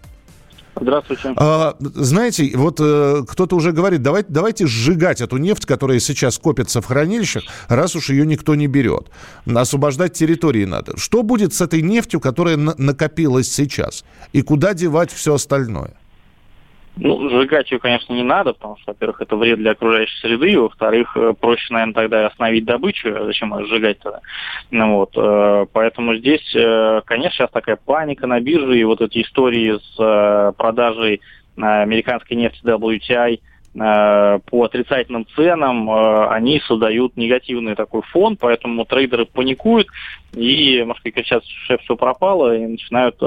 Здравствуйте. 0.80 1.32
А, 1.36 1.76
знаете, 1.80 2.52
вот 2.54 2.78
э, 2.80 3.22
кто-то 3.28 3.56
уже 3.56 3.72
говорит, 3.72 4.02
давайте, 4.02 4.28
давайте 4.30 4.66
сжигать 4.66 5.20
эту 5.20 5.36
нефть, 5.36 5.66
которая 5.66 6.00
сейчас 6.00 6.38
копится 6.38 6.80
в 6.80 6.86
хранилищах, 6.86 7.44
раз 7.68 7.94
уж 7.96 8.10
ее 8.10 8.26
никто 8.26 8.54
не 8.54 8.66
берет. 8.66 9.08
Освобождать 9.46 10.14
территории 10.14 10.64
надо. 10.64 10.96
Что 10.96 11.22
будет 11.22 11.54
с 11.54 11.60
этой 11.60 11.82
нефтью, 11.82 12.20
которая 12.20 12.56
на- 12.56 12.74
накопилась 12.76 13.50
сейчас? 13.50 14.04
И 14.32 14.42
куда 14.42 14.74
девать 14.74 15.12
все 15.12 15.34
остальное? 15.34 15.94
Ну, 16.96 17.28
сжигать 17.28 17.70
ее, 17.72 17.80
конечно, 17.80 18.12
не 18.12 18.22
надо, 18.22 18.52
потому 18.52 18.76
что, 18.76 18.92
во-первых, 18.92 19.20
это 19.20 19.36
вред 19.36 19.58
для 19.58 19.72
окружающей 19.72 20.16
среды, 20.20 20.58
во-вторых, 20.58 21.16
э, 21.16 21.34
проще, 21.38 21.72
наверное, 21.72 21.94
тогда 21.94 22.26
остановить 22.26 22.64
добычу, 22.64 23.08
а 23.16 23.24
зачем 23.24 23.56
ее 23.58 23.66
сжигать 23.66 23.98
тогда? 23.98 24.20
Ну, 24.70 24.98
вот, 24.98 25.10
э, 25.16 25.66
поэтому 25.72 26.14
здесь, 26.14 26.54
э, 26.54 27.00
конечно, 27.04 27.36
сейчас 27.36 27.50
такая 27.50 27.76
паника 27.76 28.28
на 28.28 28.40
бирже, 28.40 28.78
и 28.78 28.84
вот 28.84 29.00
эти 29.00 29.22
истории 29.22 29.78
с 29.78 30.54
продажей 30.56 31.20
американской 31.56 32.36
нефти 32.36 32.64
WTI– 32.64 33.40
по 33.76 34.62
отрицательным 34.62 35.26
ценам, 35.34 35.90
они 36.30 36.60
создают 36.60 37.16
негативный 37.16 37.74
такой 37.74 38.02
фон, 38.02 38.36
поэтому 38.36 38.84
трейдеры 38.84 39.26
паникуют 39.26 39.88
и, 40.32 40.84
может 40.86 41.02
быть, 41.02 41.12
кричат, 41.12 41.42
что 41.44 41.78
все 41.78 41.96
пропало, 41.96 42.56
и 42.56 42.66
начинают 42.66 43.18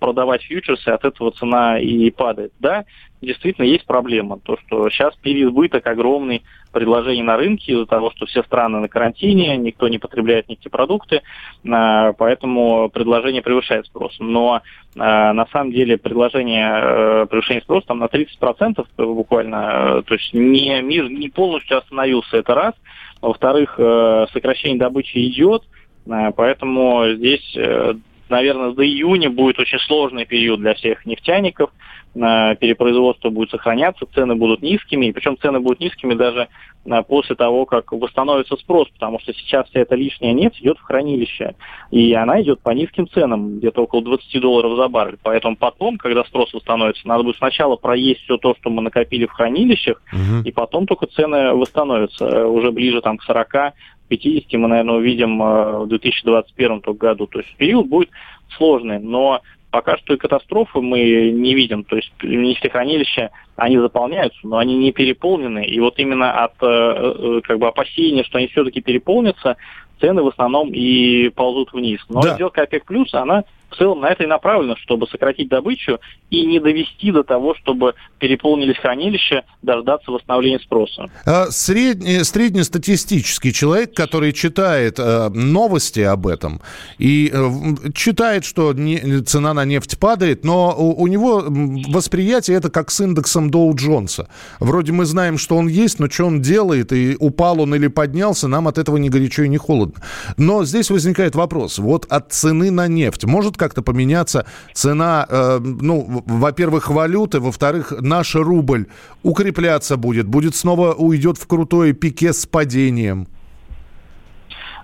продавать 0.00 0.42
фьючерсы, 0.42 0.88
от 0.88 1.04
этого 1.04 1.30
цена 1.30 1.78
и 1.78 2.10
падает. 2.10 2.52
Да, 2.58 2.84
действительно 3.22 3.64
есть 3.64 3.86
проблема, 3.86 4.38
то, 4.38 4.56
что 4.58 4.88
сейчас 4.90 5.14
переизбыток 5.16 5.86
огромный 5.86 6.42
предложений 6.72 7.22
на 7.22 7.36
рынке 7.36 7.72
из-за 7.72 7.86
того, 7.86 8.10
что 8.10 8.26
все 8.26 8.42
страны 8.42 8.80
на 8.80 8.88
карантине, 8.88 9.56
никто 9.56 9.88
не 9.88 9.98
потребляет 9.98 10.48
нефтепродукты, 10.48 11.22
поэтому 11.62 12.88
предложение 12.88 13.42
превышает 13.42 13.86
спрос. 13.86 14.16
Но 14.18 14.62
на 14.94 15.46
самом 15.52 15.72
деле 15.72 15.98
предложение 15.98 17.26
превышения 17.26 17.60
спроса 17.60 17.88
там 17.88 17.98
на 17.98 18.06
30% 18.06 18.86
буквально 18.96 20.02
то 20.02 20.14
есть 20.14 20.32
не, 20.32 20.80
мир 20.80 21.10
не 21.10 21.28
полностью 21.28 21.78
остановился, 21.78 22.38
это 22.38 22.54
раз. 22.54 22.74
Во-вторых, 23.20 23.76
э, 23.78 24.26
сокращение 24.32 24.78
добычи 24.78 25.18
идет, 25.28 25.62
э, 26.06 26.32
поэтому 26.36 27.12
здесь, 27.14 27.56
э, 27.56 27.94
наверное, 28.28 28.72
до 28.72 28.84
июня 28.84 29.30
будет 29.30 29.58
очень 29.58 29.78
сложный 29.80 30.24
период 30.24 30.60
для 30.60 30.74
всех 30.74 31.04
нефтяников 31.06 31.70
перепроизводство 32.14 33.30
будет 33.30 33.50
сохраняться, 33.50 34.04
цены 34.14 34.34
будут 34.34 34.60
низкими, 34.60 35.06
и 35.06 35.12
причем 35.12 35.38
цены 35.38 35.60
будут 35.60 35.80
низкими 35.80 36.12
даже 36.12 36.48
а, 36.90 37.02
после 37.02 37.36
того, 37.36 37.64
как 37.64 37.92
восстановится 37.92 38.56
спрос, 38.56 38.88
потому 38.90 39.18
что 39.18 39.32
сейчас 39.32 39.66
вся 39.68 39.80
эта 39.80 39.94
лишняя 39.94 40.34
нефть 40.34 40.60
идет 40.60 40.78
в 40.78 40.82
хранилище, 40.82 41.54
и 41.90 42.12
она 42.12 42.42
идет 42.42 42.60
по 42.60 42.70
низким 42.70 43.08
ценам, 43.08 43.58
где-то 43.58 43.82
около 43.84 44.02
20 44.02 44.40
долларов 44.42 44.76
за 44.76 44.88
баррель. 44.88 45.18
Поэтому 45.22 45.56
потом, 45.56 45.96
когда 45.96 46.22
спрос 46.24 46.52
восстановится, 46.52 47.08
надо 47.08 47.22
будет 47.22 47.36
сначала 47.36 47.76
проесть 47.76 48.20
все 48.22 48.36
то, 48.36 48.54
что 48.60 48.68
мы 48.68 48.82
накопили 48.82 49.24
в 49.24 49.32
хранилищах, 49.32 50.02
угу. 50.12 50.42
и 50.44 50.52
потом 50.52 50.86
только 50.86 51.06
цены 51.06 51.54
восстановятся 51.54 52.46
уже 52.46 52.72
ближе 52.72 53.00
там, 53.00 53.16
к 53.16 53.22
40 53.22 53.72
50 54.12 54.52
мы, 54.60 54.68
наверное, 54.68 54.96
увидим 54.96 55.38
в 55.38 55.86
2021 55.86 56.80
году. 56.98 57.26
То 57.26 57.38
есть 57.38 57.56
период 57.56 57.86
будет 57.88 58.10
сложный, 58.58 58.98
но 58.98 59.40
пока 59.70 59.96
что 59.96 60.12
и 60.12 60.18
катастрофы 60.18 60.82
мы 60.82 61.30
не 61.30 61.54
видим. 61.54 61.82
То 61.84 61.96
есть 61.96 62.12
нефтехранилища, 62.22 63.30
они 63.56 63.78
заполняются, 63.78 64.38
но 64.42 64.58
они 64.58 64.76
не 64.76 64.92
переполнены. 64.92 65.64
И 65.64 65.80
вот 65.80 65.98
именно 65.98 66.44
от 66.44 66.52
э, 66.60 66.66
э, 66.66 67.40
как 67.42 67.58
бы 67.58 67.68
опасения, 67.68 68.22
что 68.24 68.36
они 68.36 68.48
все-таки 68.48 68.82
переполнятся, 68.82 69.56
цены 69.98 70.22
в 70.22 70.28
основном 70.28 70.68
и 70.74 71.30
ползут 71.30 71.72
вниз. 71.72 72.00
Но 72.10 72.20
да. 72.20 72.34
сделка 72.34 72.64
ОПЕК+, 72.64 72.84
плюс, 72.84 73.14
она 73.14 73.44
в 73.72 73.76
целом 73.76 74.00
на 74.00 74.10
это 74.10 74.24
и 74.24 74.26
направлено, 74.26 74.76
чтобы 74.76 75.06
сократить 75.08 75.48
добычу 75.48 75.98
и 76.30 76.46
не 76.46 76.60
довести 76.60 77.10
до 77.10 77.22
того, 77.22 77.54
чтобы 77.54 77.94
переполнились 78.18 78.76
хранилища, 78.76 79.44
дождаться 79.62 80.10
восстановления 80.10 80.60
спроса. 80.60 81.06
А 81.26 81.46
средний, 81.50 82.22
среднестатистический 82.24 83.52
человек, 83.52 83.94
который 83.94 84.32
читает 84.32 84.98
э, 84.98 85.28
новости 85.30 86.00
об 86.00 86.26
этом 86.26 86.60
и 86.98 87.30
э, 87.32 87.92
читает, 87.94 88.44
что 88.44 88.72
не, 88.72 89.22
цена 89.22 89.54
на 89.54 89.64
нефть 89.64 89.98
падает, 89.98 90.44
но 90.44 90.74
у, 90.76 91.02
у 91.02 91.06
него 91.06 91.44
восприятие 91.88 92.56
это 92.56 92.70
как 92.70 92.90
с 92.90 93.00
индексом 93.00 93.50
Доу 93.50 93.74
Джонса. 93.74 94.28
Вроде 94.60 94.92
мы 94.92 95.04
знаем, 95.04 95.38
что 95.38 95.56
он 95.56 95.68
есть, 95.68 95.98
но 95.98 96.08
что 96.08 96.26
он 96.26 96.40
делает, 96.40 96.92
и 96.92 97.16
упал 97.18 97.60
он 97.60 97.74
или 97.74 97.88
поднялся, 97.88 98.48
нам 98.48 98.68
от 98.68 98.78
этого 98.78 98.96
ни 98.96 99.08
горячо 99.08 99.42
и 99.42 99.48
не 99.48 99.58
холодно. 99.58 100.02
Но 100.36 100.64
здесь 100.64 100.90
возникает 100.90 101.34
вопрос. 101.34 101.78
Вот 101.78 102.06
от 102.08 102.32
цены 102.32 102.70
на 102.70 102.88
нефть 102.88 103.24
может 103.24 103.56
как-то 103.62 103.82
поменяться 103.82 104.44
цена, 104.72 105.24
э, 105.28 105.58
ну, 105.60 106.24
во-первых, 106.26 106.90
валюты, 106.90 107.38
во-вторых, 107.38 107.92
наш 108.00 108.34
рубль 108.34 108.86
укрепляться 109.22 109.96
будет, 109.96 110.26
будет 110.26 110.56
снова 110.56 110.94
уйдет 110.94 111.36
в 111.36 111.46
крутое 111.46 111.92
пике 111.92 112.32
с 112.32 112.44
падением? 112.44 113.28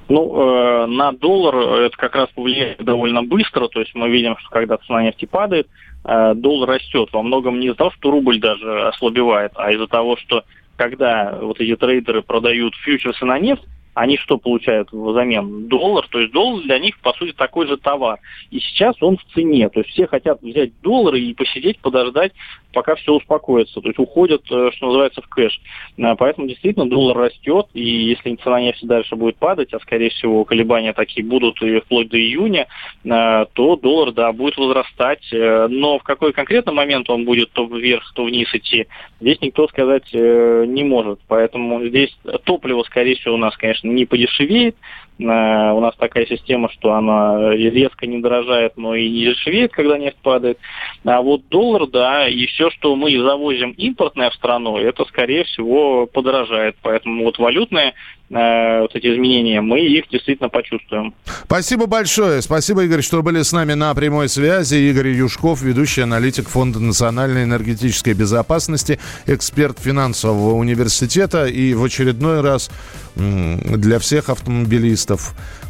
Ну, 0.09 0.21
э, 0.23 0.87
на 0.87 1.11
доллар 1.11 1.57
это 1.87 1.97
как 1.97 2.15
раз 2.15 2.29
повлияет 2.37 2.85
довольно 2.85 3.25
быстро. 3.25 3.67
То 3.67 3.81
есть 3.81 3.97
мы 3.97 4.09
видим, 4.09 4.37
что 4.39 4.51
когда 4.51 4.77
цена 4.79 5.03
нефти 5.03 5.25
падает, 5.27 5.67
э, 6.05 6.35
доллар 6.35 6.69
растет. 6.71 7.09
Во 7.13 7.23
многом 7.23 7.59
не 7.59 7.67
из-за 7.67 7.77
того, 7.79 7.91
что 7.91 8.13
рубль 8.13 8.39
даже 8.39 8.89
ослабевает, 8.89 9.53
а 9.57 9.73
из-за 9.73 9.89
того, 9.89 10.17
что 10.17 10.45
когда 10.77 11.37
вот 11.43 11.61
эти 11.61 11.75
трейдеры 11.75 12.23
продают 12.23 12.75
фьючерсы 12.77 13.25
на 13.25 13.41
нефть, 13.41 13.65
они 13.99 14.17
что 14.17 14.39
получают 14.39 14.93
взамен? 14.93 15.67
Доллар. 15.67 16.07
То 16.09 16.21
есть 16.21 16.33
доллар 16.33 16.63
для 16.63 16.79
них, 16.79 16.99
по 17.01 17.13
сути, 17.15 17.33
такой 17.33 17.67
же 17.67 17.77
товар. 17.77 18.21
И 18.51 18.61
сейчас 18.61 18.95
он 19.03 19.17
в 19.17 19.25
цене. 19.35 19.69
То 19.69 19.81
есть 19.81 19.91
все 19.91 20.07
хотят 20.07 20.41
взять 20.41 20.71
доллары 20.83 21.21
и 21.21 21.35
посидеть, 21.35 21.81
подождать, 21.81 22.33
пока 22.73 22.95
все 22.95 23.13
успокоится. 23.15 23.81
То 23.81 23.89
есть 23.89 23.99
уходят, 23.99 24.43
э, 24.51 24.71
что 24.75 24.87
называется, 24.87 25.21
в 25.21 25.29
кэш. 25.29 25.61
Э, 25.97 26.15
поэтому 26.17 26.47
действительно 26.47 26.89
доллар 26.89 27.17
растет. 27.17 27.67
И 27.75 27.83
если 27.83 28.37
цена 28.37 28.61
нефти 28.61 28.85
дальше 28.87 29.17
будет 29.17 29.37
падать, 29.37 29.75
а 29.75 29.81
скорее 29.81 30.11
всего 30.11 30.45
колебания 30.45 30.93
такие 30.93 31.27
будут 31.27 31.61
и 31.61 31.81
вплоть 31.81 32.09
до 32.09 32.19
июня, 32.19 32.69
э, 33.05 33.47
то 33.53 33.77
доллар, 33.77 34.13
да, 34.13 34.33
будет 34.33 34.57
возрастать. 34.59 35.27
Но 35.33 35.99
в 35.99 36.05
какой 36.05 36.33
конкретно 36.33 36.73
момент 36.73 37.11
он 37.11 37.25
будет 37.25 37.51
то 37.51 37.65
вверх, 37.65 38.13
то 38.15 38.25
вниз 38.25 38.49
идти, 38.55 38.87
здесь 39.21 39.41
никто 39.41 39.67
сказать 39.69 40.07
не 40.13 40.85
может. 40.85 41.19
Поэтому 41.27 41.85
здесь 41.85 42.17
топливо, 42.45 42.85
скорее 42.85 43.17
всего, 43.17 43.35
у 43.35 43.39
нас, 43.39 43.57
конечно, 43.57 43.88
не 43.95 44.07
подешевеет. 44.07 44.77
Э, 45.19 45.73
у 45.73 45.81
нас 45.81 45.95
такая 45.97 46.27
система, 46.27 46.71
что 46.71 46.93
она 46.93 47.51
резко 47.55 48.07
не 48.07 48.19
дорожает, 48.21 48.75
но 48.77 48.95
и 48.95 49.09
не 49.09 49.25
дешевеет, 49.27 49.73
когда 49.73 49.99
нефть 49.99 50.19
падает. 50.23 50.59
А 51.05 51.21
вот 51.21 51.49
доллар, 51.49 51.87
да, 51.89 52.29
и 52.29 52.47
все, 52.47 52.71
что 52.71 52.95
мы 52.95 53.11
завозим 53.19 53.71
импортное 53.73 54.31
в 54.31 54.35
страну, 54.35 54.79
это, 54.79 55.05
скорее 55.07 55.45
всего, 55.45 56.07
подорожает. 56.07 56.77
Поэтому 56.83 57.25
вот 57.25 57.39
валютные 57.39 57.95
э, 58.31 58.81
вот 58.81 58.95
эти 58.95 59.13
изменения, 59.13 59.61
мы 59.61 59.81
их 59.81 60.09
действительно 60.09 60.49
почувствуем. 60.49 61.15
Спасибо 61.45 61.87
большое. 61.87 62.41
Спасибо, 62.43 62.85
Игорь, 62.85 63.03
что 63.03 63.23
были 63.23 63.43
с 63.43 63.53
нами 63.53 63.75
на 63.75 63.95
прямой 63.95 64.29
связи. 64.29 64.77
Игорь 64.77 65.09
Юшков, 65.09 65.63
ведущий 65.63 66.03
аналитик 66.03 66.49
Фонда 66.49 66.79
национальной 66.81 67.45
энергетической 67.45 68.15
безопасности, 68.15 69.01
эксперт 69.27 69.81
финансового 69.81 70.55
университета. 70.55 71.47
И 71.47 71.75
в 71.75 71.83
очередной 71.83 72.41
раз 72.41 72.71
для 73.17 73.99
всех 73.99 74.29
автомобилистов 74.29 75.08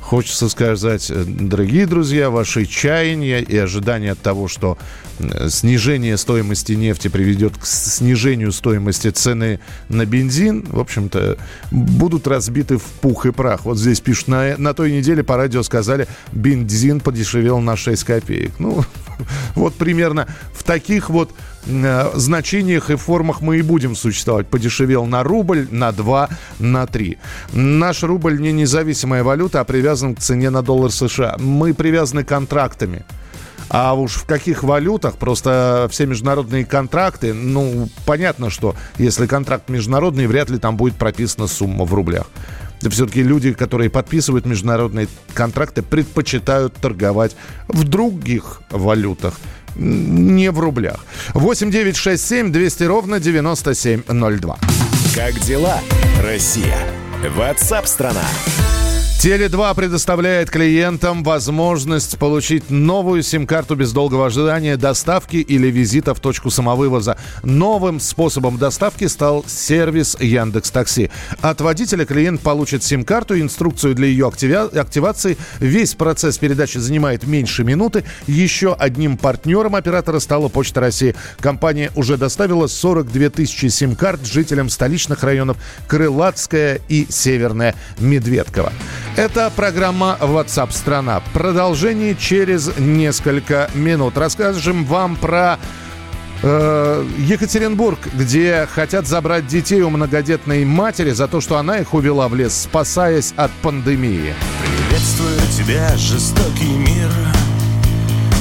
Хочется 0.01 0.49
сказать, 0.49 1.11
э, 1.11 1.25
дорогие 1.27 1.87
друзья, 1.87 2.31
ваши 2.31 2.65
чаяния 2.65 3.41
и 3.41 3.57
ожидания 3.57 4.13
от 4.13 4.21
того, 4.21 4.49
что 4.49 4.79
снижение 5.49 6.17
стоимости 6.17 6.73
нефти 6.73 7.09
приведет 7.09 7.59
к 7.59 7.67
снижению 7.67 8.53
стоимости 8.53 9.11
цены 9.11 9.61
на 9.89 10.07
бензин, 10.07 10.65
в 10.69 10.79
общем-то, 10.79 11.37
будут 11.71 12.27
разбиты 12.27 12.79
в 12.79 12.85
пух 12.85 13.27
и 13.27 13.33
прах. 13.33 13.65
Вот 13.65 13.79
здесь 13.79 14.01
пишут, 14.01 14.29
на, 14.29 14.57
на 14.57 14.75
той 14.75 14.93
неделе 14.93 15.23
по 15.23 15.37
радио 15.37 15.63
сказали, 15.63 16.07
бензин 16.33 17.01
подешевел 17.01 17.59
на 17.61 17.77
6 17.77 18.05
копеек. 18.05 18.53
Ну, 18.59 18.85
вот 19.55 19.75
примерно 19.75 20.27
в 20.53 20.63
таких 20.63 21.11
вот 21.11 21.33
Э, 21.69 22.11
значениях 22.15 22.91
и 22.91 22.97
формах 22.97 23.41
мы 23.41 23.59
и 23.59 23.63
будем 23.63 23.95
существовать. 23.95 24.47
Подешевел 24.47 25.05
на 25.05 25.23
рубль, 25.23 25.69
на 25.71 25.93
2, 25.93 26.29
на 26.59 26.87
3. 26.87 27.19
Наш 27.53 28.03
рубль 28.03 28.41
не 28.41 28.53
независимая 28.53 29.23
валюта, 29.23 29.61
а 29.61 29.65
привязан 29.65 30.15
к 30.15 30.21
цене 30.21 30.51
на 30.51 30.63
доллар 30.63 30.91
США. 30.91 31.37
Мы 31.39 31.75
привязаны 31.75 32.25
контрактами. 32.25 33.05
А 33.71 33.93
уж 33.93 34.15
в 34.15 34.25
каких 34.25 34.63
валютах, 34.63 35.17
просто 35.17 35.89
все 35.91 36.07
международные 36.07 36.65
контракты, 36.65 37.35
ну, 37.35 37.91
понятно, 38.07 38.49
что 38.49 38.75
если 38.97 39.27
контракт 39.27 39.69
международный, 39.69 40.27
вряд 40.27 40.49
ли 40.49 40.59
там 40.59 40.79
будет 40.79 40.95
прописана 40.95 41.49
сумма 41.49 41.85
в 41.85 41.93
рублях. 41.93 42.29
Все-таки 42.81 43.23
люди, 43.23 43.53
которые 43.53 43.91
подписывают 43.91 44.47
международные 44.47 45.09
контракты, 45.35 45.83
предпочитают 45.83 46.75
торговать 46.75 47.37
в 47.69 47.85
других 47.85 48.63
валютах 48.71 49.35
не 49.79 50.51
в 50.51 50.59
рублях. 50.59 51.05
8 51.35 51.71
9 51.71 51.97
6 51.97 52.27
7 52.27 52.53
200 52.53 52.85
ровно 52.85 53.21
9702. 53.21 54.59
Как 55.15 55.39
дела, 55.41 55.81
Россия? 56.23 56.77
Ватсап-страна! 57.37 58.25
Теле2 59.19 59.75
предоставляет 59.75 60.49
клиентам 60.49 61.25
возможность 61.25 62.19
получить 62.19 62.71
новую 62.71 63.25
сим-карту 63.25 63.75
без 63.75 63.91
долгого 63.91 64.27
ожидания, 64.27 64.77
доставки 64.77 65.39
или 65.39 65.67
визита 65.73 66.15
в 66.15 66.21
точку 66.21 66.51
самовывоза. 66.51 67.19
Новым 67.43 67.99
способом 67.99 68.59
доставки 68.59 69.09
стал 69.09 69.45
сервис 69.49 70.17
Яндекс 70.21 70.71
Такси. 70.71 71.11
От 71.41 71.61
водителя 71.61 72.05
клиент 72.05 72.43
получит 72.43 72.85
сим-карту, 72.85 73.41
инструкцию 73.41 73.97
для 73.97 74.07
ее 74.07 74.29
активации. 74.29 75.37
Весь 75.59 75.95
процесс 75.95 76.39
передачи 76.39 76.79
занимает 76.79 77.27
меньше 77.27 77.65
минуты. 77.65 78.05
Еще 78.29 78.73
одним 78.73 79.17
партнером 79.17 79.75
оператора 79.75 80.21
стала 80.21 80.47
Почта 80.47 80.79
России. 80.79 81.17
Компания 81.41 81.91
уже 81.97 82.19
доставила 82.19 82.69
42 82.69 83.31
тысячи 83.31 83.67
сим-карт 83.67 84.25
жителям 84.25 84.69
столичных 84.69 85.25
районов 85.25 85.57
Крылатская 85.89 86.81
и 86.89 87.05
Северная 87.11 87.75
Медведково. 87.99 88.73
Это 89.19 89.51
программа 89.51 90.17
WhatsApp 90.21 90.71
страна. 90.71 91.21
Продолжение 91.33 92.15
через 92.15 92.71
несколько 92.79 93.69
минут. 93.75 94.17
Расскажем 94.17 94.85
вам 94.85 95.17
про 95.17 95.59
э, 96.41 97.05
Екатеринбург, 97.19 97.99
где 98.15 98.69
хотят 98.73 99.09
забрать 99.09 99.49
детей 99.49 99.83
у 99.83 99.91
многодетной 99.91 100.65
матери 100.65 101.11
за 101.11 101.27
то, 101.27 101.41
что 101.41 101.57
она 101.57 101.79
их 101.79 101.95
увела 101.95 102.29
в 102.29 102.37
лес, 102.37 102.55
спасаясь 102.55 103.35
от 103.37 103.51
пандемии. 103.61 104.37
Приветствую 104.87 105.41
тебя, 105.51 105.97
жестокий 105.97 106.77
мир. 106.77 107.11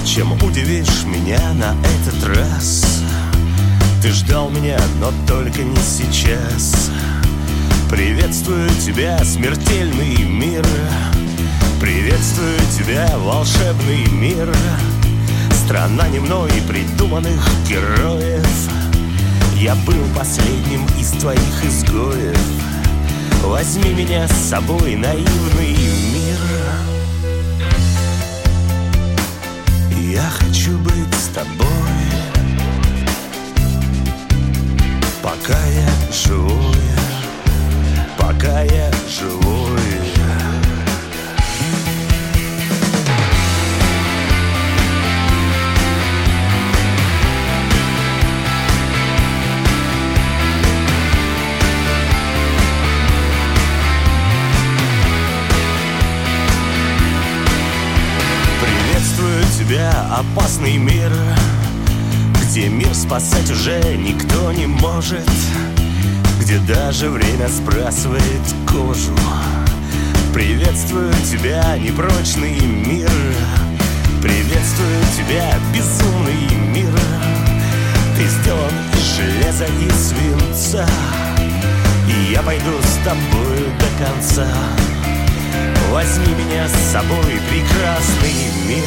Чем 0.05 0.33
удивишь 0.33 1.05
меня 1.05 1.41
на 1.53 1.75
этот 1.87 2.37
раз? 2.37 3.01
Ты 4.03 4.09
ждал 4.09 4.51
меня, 4.51 4.79
но 4.99 5.11
только 5.27 5.63
не 5.63 5.77
сейчас. 5.77 6.91
Приветствую 7.89 8.69
тебя, 8.85 9.17
смертельный 9.23 10.17
мир. 10.25 10.65
Приветствую 11.79 12.57
тебя, 12.77 13.17
волшебный 13.17 14.05
мир. 14.11 14.53
Страна 15.65 16.09
не 16.09 16.19
мной 16.19 16.51
придуманных 16.67 17.47
героев. 17.65 18.45
Я 19.55 19.73
был 19.75 20.03
последним 20.13 20.85
из 20.99 21.11
твоих 21.11 21.63
изгоев. 21.63 22.37
Возьми 23.43 23.93
меня 23.93 24.27
с 24.27 24.49
собой, 24.49 24.95
наивный 24.95 25.77
мир. 26.13 26.39
Я 30.13 30.29
хочу 30.29 30.77
быть 30.79 31.15
с 31.15 31.27
тобой 31.27 31.67
Пока 35.21 35.57
я 35.67 35.89
живой 36.11 37.06
пока 38.27 38.61
я 38.63 38.91
живой. 39.07 39.79
Приветствую 58.59 59.43
тебя, 59.57 59.91
опасный 60.11 60.77
мир 60.77 61.11
Где 62.41 62.67
мир 62.67 62.93
спасать 62.93 63.49
уже 63.49 63.79
никто 63.95 64.51
не 64.51 64.65
может 64.65 65.29
где 66.47 66.59
даже 66.59 67.09
время 67.09 67.49
сбрасывает 67.49 68.21
кожу. 68.65 69.13
Приветствую 70.33 71.11
тебя, 71.29 71.77
непрочный 71.77 72.57
мир. 72.61 73.09
Приветствую 74.21 75.01
тебя, 75.17 75.55
безумный 75.73 76.55
мир. 76.73 76.97
Ты 78.15 78.25
сделан 78.27 78.71
из 78.93 79.17
железа 79.17 79.65
и 79.65 79.89
свинца. 79.89 80.87
И 82.07 82.31
я 82.31 82.41
пойду 82.41 82.71
с 82.81 83.03
тобой 83.03 83.67
до 83.77 84.05
конца. 84.05 84.47
Возьми 85.91 86.33
меня 86.33 86.69
с 86.69 86.91
собой, 86.93 87.41
прекрасный 87.49 88.35
мир. 88.69 88.85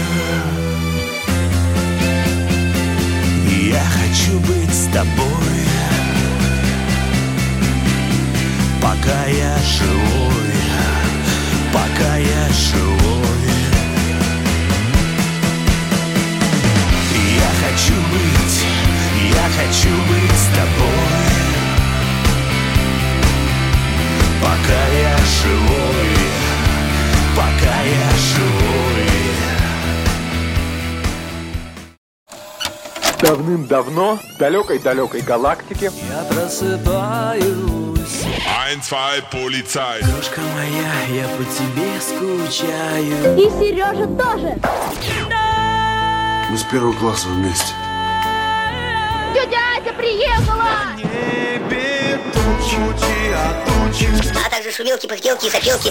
Я 3.70 3.84
хочу 3.84 4.38
быть 4.40 4.74
с 4.74 4.90
тобой 4.94 5.40
Пока 8.90 9.24
я 9.26 9.56
живой, 9.58 10.52
пока 11.72 12.16
я 12.16 12.48
живой. 12.48 13.48
Я 17.36 17.50
хочу 17.62 17.94
быть, 18.10 18.64
я 19.32 19.46
хочу 19.58 19.94
быть 20.08 20.36
с 20.36 20.46
тобой. 20.56 21.30
Пока 24.42 24.82
я 25.00 25.16
живой, 25.38 26.16
пока 27.36 27.76
я 27.84 28.10
живой. 28.34 29.06
Давным-давно 33.22 34.16
в 34.16 34.38
далекой-далекой 34.38 35.20
галактике 35.20 35.92
Я 36.10 36.24
просыпаюсь 36.24 37.89
Ein, 38.70 38.80
zwei, 38.82 39.20
полицай. 39.32 40.00
Крошка 40.00 40.40
моя, 40.40 41.22
я 41.22 41.26
по 41.36 41.42
тебе 41.42 42.00
скучаю. 42.00 43.36
И 43.36 43.50
Сережа 43.58 44.06
тоже. 44.06 44.60
Мы 46.48 46.56
с 46.56 46.62
первого 46.62 46.92
класса 46.92 47.26
вместе. 47.26 47.74
Тетя 49.34 49.58
Ася 49.76 49.92
приехала! 49.92 50.94
Небе 50.96 52.20
тучи, 52.32 53.32
а 53.34 53.66
тучи 53.66 54.08
А 54.46 54.50
также 54.50 54.70
шумелки, 54.70 55.08
пыхтелки 55.08 55.46
и 55.46 55.50
сопелки. 55.50 55.90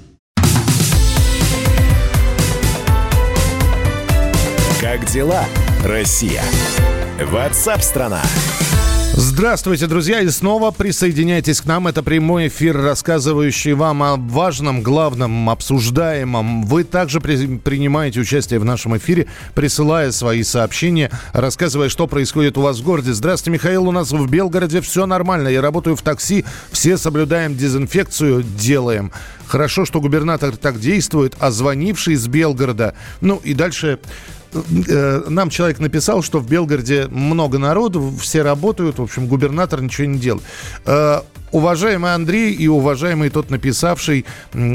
Как 4.91 5.05
дела, 5.05 5.45
Россия? 5.85 6.43
Ватсап-страна! 7.17 8.21
Здравствуйте, 9.13 9.87
друзья, 9.87 10.19
и 10.19 10.27
снова 10.27 10.71
присоединяйтесь 10.71 11.61
к 11.61 11.65
нам. 11.65 11.87
Это 11.87 12.03
прямой 12.03 12.49
эфир, 12.49 12.75
рассказывающий 12.75 13.71
вам 13.71 14.03
о 14.03 14.17
важном, 14.17 14.83
главном, 14.83 15.49
обсуждаемом. 15.49 16.63
Вы 16.63 16.83
также 16.83 17.21
при, 17.21 17.55
принимаете 17.57 18.19
участие 18.19 18.59
в 18.59 18.65
нашем 18.65 18.97
эфире, 18.97 19.27
присылая 19.55 20.11
свои 20.11 20.43
сообщения, 20.43 21.09
рассказывая, 21.31 21.87
что 21.87 22.05
происходит 22.07 22.57
у 22.57 22.61
вас 22.61 22.79
в 22.79 22.83
городе. 22.83 23.13
Здравствуйте, 23.13 23.59
Михаил, 23.59 23.87
у 23.87 23.91
нас 23.91 24.11
в 24.11 24.29
Белгороде 24.29 24.81
все 24.81 25.05
нормально. 25.05 25.47
Я 25.47 25.61
работаю 25.61 25.95
в 25.95 26.01
такси, 26.01 26.43
все 26.69 26.97
соблюдаем 26.97 27.55
дезинфекцию, 27.55 28.43
делаем. 28.43 29.13
Хорошо, 29.47 29.85
что 29.85 30.01
губернатор 30.01 30.57
так 30.57 30.81
действует, 30.81 31.35
а 31.39 31.51
звонивший 31.51 32.15
из 32.15 32.27
Белгорода... 32.27 32.93
Ну 33.21 33.39
и 33.43 33.53
дальше 33.53 33.99
нам 34.53 35.49
человек 35.49 35.79
написал, 35.79 36.21
что 36.21 36.39
в 36.39 36.47
Белгороде 36.47 37.07
много 37.07 37.57
народу, 37.57 38.13
все 38.19 38.41
работают, 38.41 38.99
в 38.99 39.03
общем, 39.03 39.27
губернатор 39.27 39.81
ничего 39.81 40.07
не 40.07 40.19
делает. 40.19 40.43
Уважаемый 41.51 42.13
Андрей 42.13 42.53
и 42.53 42.67
уважаемый 42.67 43.29
тот 43.29 43.49
написавший, 43.49 44.25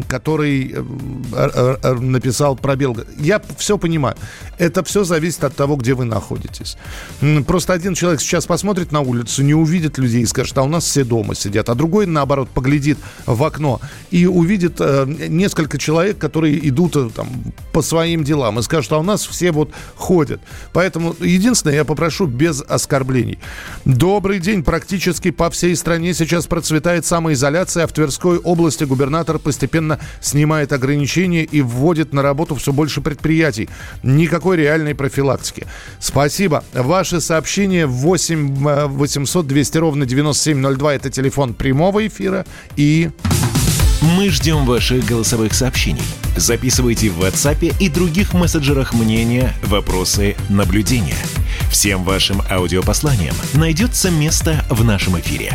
который 0.09 0.73
э, 0.75 0.85
э, 1.33 1.77
э, 1.83 1.95
написал 1.95 2.55
про 2.55 2.77
Белгород. 2.77 3.09
Я 3.19 3.41
все 3.57 3.79
понимаю. 3.79 4.17
Это 4.59 4.85
все 4.85 5.03
зависит 5.05 5.43
от 5.45 5.57
того, 5.57 5.77
где 5.77 5.95
вы 5.95 6.05
находитесь. 6.05 6.77
Просто 7.47 7.73
один 7.73 7.95
человек 7.95 8.21
сейчас 8.21 8.45
посмотрит 8.45 8.93
на 8.93 9.01
улицу, 9.01 9.43
не 9.43 9.55
увидит 9.55 9.97
людей 9.97 10.23
и 10.23 10.27
скажет, 10.27 10.59
а 10.59 10.62
у 10.62 10.69
нас 10.69 10.85
все 10.85 11.03
дома 11.03 11.35
сидят. 11.35 11.71
А 11.71 11.75
другой, 11.75 12.07
наоборот, 12.07 12.51
поглядит 12.51 12.99
в 13.25 13.43
окно 13.43 13.81
и 14.11 14.27
увидит 14.27 14.79
несколько 14.79 15.79
человек, 15.79 16.19
которые 16.19 16.69
идут 16.69 17.15
там, 17.15 17.29
по 17.73 17.81
своим 17.81 18.23
делам 18.23 18.59
и 18.59 18.62
скажут, 18.62 18.93
а 18.93 18.99
у 18.99 19.03
нас 19.03 19.27
все 19.27 19.51
вот 19.51 19.71
ходят. 19.95 20.41
Поэтому 20.75 21.17
единственное, 21.21 21.77
я 21.77 21.85
попрошу 21.85 22.27
без 22.27 22.62
оскорблений. 22.62 23.39
Добрый 23.87 24.41
день. 24.41 24.62
Практически 24.62 25.31
по 25.31 25.49
всей 25.49 25.75
стране 25.75 26.12
сейчас 26.12 26.47
процветает 26.47 26.66
процветает 26.67 27.07
самоизоляция, 27.07 27.85
а 27.85 27.87
в 27.87 27.93
Тверской 27.93 28.39
области 28.39 28.83
губернатор 28.83 29.39
постепенно 29.39 30.01
снимает 30.21 30.73
ограничения 30.73 31.45
и 31.45 31.63
вводит 31.63 32.13
на 32.13 32.23
работу 32.23 32.57
все 32.57 32.73
больше 32.73 33.01
предприятий. 33.01 33.69
Никакой 34.03 34.57
реальной 34.57 34.97
профилактики. 34.97 35.65
Спасибо. 36.01 36.65
Ваши 36.73 37.21
сообщения 37.21 37.87
8 37.87 38.89
800 38.89 39.47
200 39.47 39.79
ровно 39.79 40.07
9702 40.07 40.95
это 40.95 41.09
телефон 41.09 41.55
прямого 41.55 42.05
эфира 42.05 42.45
и... 42.75 43.11
Мы 44.03 44.29
ждем 44.29 44.67
ваших 44.67 45.07
голосовых 45.07 45.55
сообщений. 45.55 46.03
Записывайте 46.37 47.09
в 47.09 47.21
WhatsApp 47.23 47.75
и 47.81 47.89
других 47.89 48.35
мессенджерах 48.35 48.93
мнения, 48.93 49.55
вопросы, 49.65 50.37
наблюдения. 50.51 51.17
Всем 51.71 52.05
вашим 52.05 52.43
аудиопосланиям 52.51 53.35
найдется 53.55 54.11
место 54.11 54.65
в 54.69 54.85
нашем 54.85 55.19
эфире. 55.21 55.55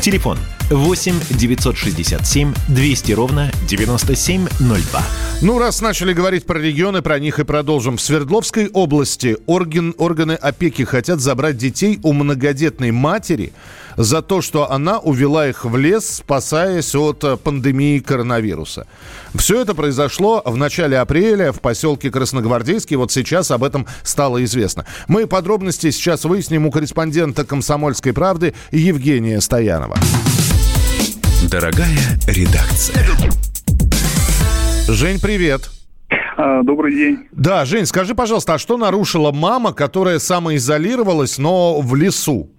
Телефон 0.00 0.38
8 0.70 1.14
967 1.30 2.54
200 2.68 3.12
ровно 3.12 3.52
9702. 3.68 5.02
Ну, 5.42 5.58
раз 5.58 5.82
начали 5.82 6.14
говорить 6.14 6.46
про 6.46 6.58
регионы, 6.58 7.02
про 7.02 7.18
них 7.18 7.38
и 7.38 7.44
продолжим. 7.44 7.98
В 7.98 8.00
Свердловской 8.00 8.68
области 8.68 9.36
орган, 9.46 9.94
органы 9.98 10.32
опеки 10.32 10.84
хотят 10.84 11.20
забрать 11.20 11.58
детей 11.58 12.00
у 12.02 12.14
многодетной 12.14 12.92
матери 12.92 13.52
за 13.96 14.22
то, 14.22 14.40
что 14.40 14.70
она 14.70 14.98
увела 14.98 15.48
их 15.48 15.64
в 15.64 15.76
лес, 15.76 16.16
спасаясь 16.16 16.94
от 16.94 17.24
э, 17.24 17.36
пандемии 17.36 17.98
коронавируса. 17.98 18.86
Все 19.34 19.60
это 19.60 19.74
произошло 19.74 20.42
в 20.44 20.56
начале 20.56 20.98
апреля 20.98 21.52
в 21.52 21.60
поселке 21.60 22.10
Красногвардейский. 22.10 22.96
Вот 22.96 23.12
сейчас 23.12 23.50
об 23.50 23.64
этом 23.64 23.86
стало 24.02 24.42
известно. 24.44 24.86
Мы 25.08 25.26
подробности 25.26 25.90
сейчас 25.90 26.24
выясним 26.24 26.66
у 26.66 26.70
корреспондента 26.70 27.44
«Комсомольской 27.44 28.12
правды» 28.12 28.54
Евгения 28.70 29.40
Стоянова. 29.40 29.96
Дорогая 31.50 31.98
редакция. 32.26 33.04
Жень, 34.88 35.20
привет. 35.20 35.70
А, 36.36 36.62
добрый 36.62 36.94
день. 36.94 37.26
Да, 37.32 37.64
Жень, 37.64 37.86
скажи, 37.86 38.14
пожалуйста, 38.14 38.54
а 38.54 38.58
что 38.58 38.76
нарушила 38.76 39.32
мама, 39.32 39.72
которая 39.72 40.18
самоизолировалась, 40.18 41.38
но 41.38 41.80
в 41.80 41.94
лесу? 41.94 42.53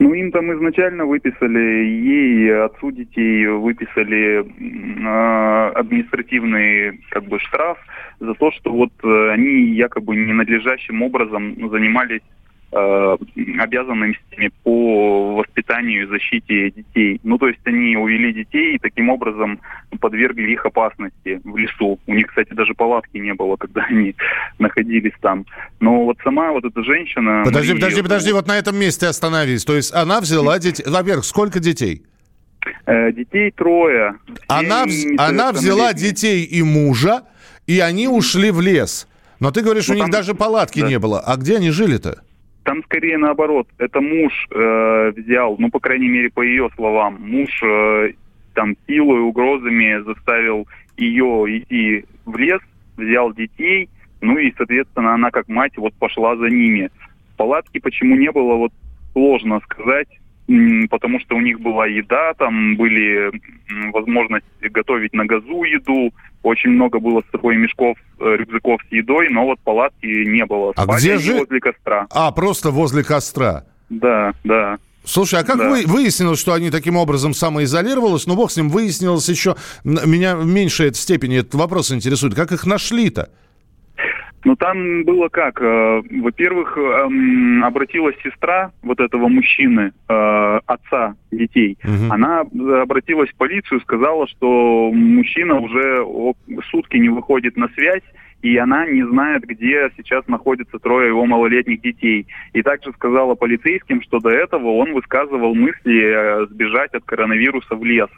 Ну, 0.00 0.14
им 0.14 0.30
там 0.30 0.52
изначально 0.54 1.06
выписали, 1.06 1.84
ей, 1.84 2.64
отцу 2.64 2.92
детей, 2.92 3.48
выписали 3.48 4.44
э, 4.44 5.70
административный 5.74 7.00
как 7.10 7.24
бы 7.24 7.40
штраф 7.40 7.78
за 8.20 8.34
то, 8.34 8.52
что 8.52 8.72
вот 8.72 8.92
э, 9.02 9.30
они 9.32 9.74
якобы 9.74 10.14
ненадлежащим 10.14 11.02
образом 11.02 11.68
занимались 11.70 12.22
обязанностями 12.72 14.50
по 14.62 15.36
воспитанию 15.36 16.02
и 16.04 16.06
защите 16.06 16.70
детей. 16.70 17.20
Ну, 17.22 17.38
то 17.38 17.48
есть 17.48 17.60
они 17.64 17.96
увели 17.96 18.32
детей 18.32 18.74
и 18.76 18.78
таким 18.78 19.08
образом 19.08 19.60
подвергли 20.00 20.52
их 20.52 20.64
опасности 20.66 21.40
в 21.44 21.56
лесу. 21.56 21.98
У 22.06 22.14
них, 22.14 22.26
кстати, 22.28 22.52
даже 22.52 22.74
палатки 22.74 23.16
не 23.18 23.34
было, 23.34 23.56
когда 23.56 23.84
они 23.84 24.14
находились 24.58 25.12
там. 25.20 25.46
Но 25.80 26.04
вот 26.04 26.18
сама 26.22 26.52
вот 26.52 26.64
эта 26.64 26.82
женщина... 26.82 27.42
Подожди, 27.44 27.72
Мария, 27.72 27.80
подожди, 27.80 28.02
подожди, 28.02 28.32
вот 28.32 28.46
на 28.46 28.58
этом 28.58 28.76
месте 28.78 29.06
остановись. 29.06 29.64
То 29.64 29.74
есть 29.74 29.94
она 29.94 30.20
взяла 30.20 30.58
детей... 30.58 30.84
Во-первых, 30.86 31.24
сколько 31.24 31.60
детей? 31.60 32.02
Э, 32.86 33.12
детей 33.12 33.50
трое. 33.50 34.14
Она, 34.48 34.84
вз- 34.84 35.14
она 35.16 35.52
взяла 35.52 35.92
детей 35.94 36.44
и 36.44 36.62
мужа, 36.62 37.22
и 37.66 37.80
они 37.80 38.08
ушли 38.08 38.50
в 38.50 38.60
лес. 38.60 39.08
Но 39.40 39.50
ты 39.52 39.62
говоришь, 39.62 39.86
Ну, 39.88 39.94
у 39.94 39.96
них 39.96 40.04
там- 40.04 40.10
даже 40.10 40.34
палатки 40.34 40.80
да. 40.80 40.88
не 40.88 40.98
было. 40.98 41.20
А 41.20 41.36
где 41.36 41.56
они 41.56 41.70
жили-то? 41.70 42.22
Там 42.68 42.84
скорее 42.84 43.16
наоборот. 43.16 43.66
Это 43.78 44.02
муж 44.02 44.46
э, 44.50 45.12
взял, 45.16 45.56
ну, 45.58 45.70
по 45.70 45.80
крайней 45.80 46.08
мере, 46.08 46.28
по 46.28 46.42
ее 46.42 46.68
словам, 46.76 47.16
муж 47.18 47.62
э, 47.62 48.12
там 48.52 48.76
силой, 48.86 49.22
угрозами 49.22 50.04
заставил 50.04 50.68
ее 50.98 51.60
идти 51.60 52.04
в 52.26 52.36
лес, 52.36 52.60
взял 52.98 53.32
детей, 53.32 53.88
ну 54.20 54.36
и, 54.36 54.52
соответственно, 54.54 55.14
она 55.14 55.30
как 55.30 55.48
мать 55.48 55.78
вот 55.78 55.94
пошла 55.94 56.36
за 56.36 56.50
ними. 56.50 56.90
Палатки 57.38 57.78
почему 57.78 58.16
не 58.16 58.30
было, 58.30 58.56
вот 58.56 58.72
сложно 59.14 59.60
сказать, 59.60 60.08
потому 60.90 61.20
что 61.20 61.36
у 61.36 61.40
них 61.40 61.60
была 61.60 61.86
еда, 61.86 62.32
там 62.38 62.76
были 62.76 63.30
возможность 63.92 64.46
готовить 64.62 65.12
на 65.12 65.26
газу 65.26 65.62
еду, 65.64 66.12
очень 66.42 66.70
много 66.70 66.98
было 67.00 67.22
с 67.26 67.30
собой 67.30 67.56
мешков, 67.56 67.98
э, 68.20 68.36
рюкзаков 68.38 68.80
с 68.88 68.92
едой, 68.92 69.28
но 69.28 69.44
вот 69.44 69.60
палатки 69.60 70.06
не 70.06 70.46
было. 70.46 70.72
А 70.76 70.84
Спали 70.84 70.98
где 71.00 71.18
же- 71.18 71.38
возле 71.38 71.60
костра. 71.60 72.06
А, 72.10 72.32
просто 72.32 72.70
возле 72.70 73.04
костра. 73.04 73.64
Да, 73.90 74.32
да. 74.44 74.78
Слушай, 75.04 75.40
а 75.40 75.44
как 75.44 75.58
Да. 75.58 75.68
вы, 75.70 75.84
выяснилось, 75.86 76.38
что 76.38 76.52
они 76.52 76.70
таким 76.70 76.96
образом 76.96 77.34
самоизолировались? 77.34 78.26
Ну, 78.26 78.34
бог 78.36 78.50
с 78.50 78.56
ним, 78.56 78.68
выяснилось 78.68 79.28
еще... 79.28 79.56
Меня 79.84 80.36
в 80.36 80.46
меньшей 80.46 80.92
степени 80.94 81.38
этот 81.38 81.54
вопрос 81.54 81.90
интересует. 81.92 82.34
Как 82.34 82.52
их 82.52 82.66
нашли-то? 82.66 83.30
Ну 84.44 84.56
там 84.56 85.04
было 85.04 85.28
как? 85.28 85.60
э, 85.60 86.02
Во-первых, 86.20 86.76
эм, 86.78 87.64
обратилась 87.64 88.16
сестра 88.22 88.70
вот 88.82 89.00
этого 89.00 89.28
мужчины, 89.28 89.92
э, 90.08 90.60
отца 90.66 91.16
детей. 91.32 91.76
Мгм. 91.82 92.12
Она 92.12 92.42
э, 92.42 92.80
обратилась 92.82 93.30
в 93.30 93.36
полицию, 93.36 93.80
сказала, 93.80 94.28
что 94.28 94.90
мужчина 94.92 95.58
уже 95.58 96.04
сутки 96.70 96.96
не 96.96 97.08
выходит 97.08 97.56
на 97.56 97.68
связь, 97.70 98.04
и 98.40 98.56
она 98.56 98.86
не 98.86 99.04
знает, 99.04 99.42
где 99.42 99.90
сейчас 99.96 100.26
находятся 100.28 100.78
трое 100.78 101.08
его 101.08 101.26
малолетних 101.26 101.80
детей. 101.80 102.26
И 102.52 102.62
также 102.62 102.92
сказала 102.92 103.34
полицейским, 103.34 104.00
что 104.02 104.20
до 104.20 104.30
этого 104.30 104.68
он 104.68 104.92
высказывал 104.92 105.56
мысли 105.56 106.46
сбежать 106.46 106.94
от 106.94 107.04
коронавируса 107.04 107.74
в 107.74 107.84
лес. 107.84 108.08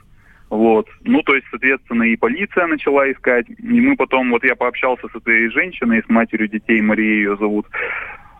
Вот. 0.50 0.88
Ну, 1.02 1.22
то 1.22 1.34
есть, 1.34 1.46
соответственно, 1.50 2.02
и 2.02 2.16
полиция 2.16 2.66
начала 2.66 3.10
искать. 3.10 3.46
И 3.48 3.80
мы 3.80 3.96
потом, 3.96 4.30
вот 4.30 4.42
я 4.44 4.56
пообщался 4.56 5.06
с 5.08 5.14
этой 5.14 5.48
женщиной, 5.50 6.02
с 6.04 6.08
матерью 6.08 6.48
детей, 6.48 6.80
Мария 6.80 7.14
ее 7.14 7.36
зовут. 7.36 7.66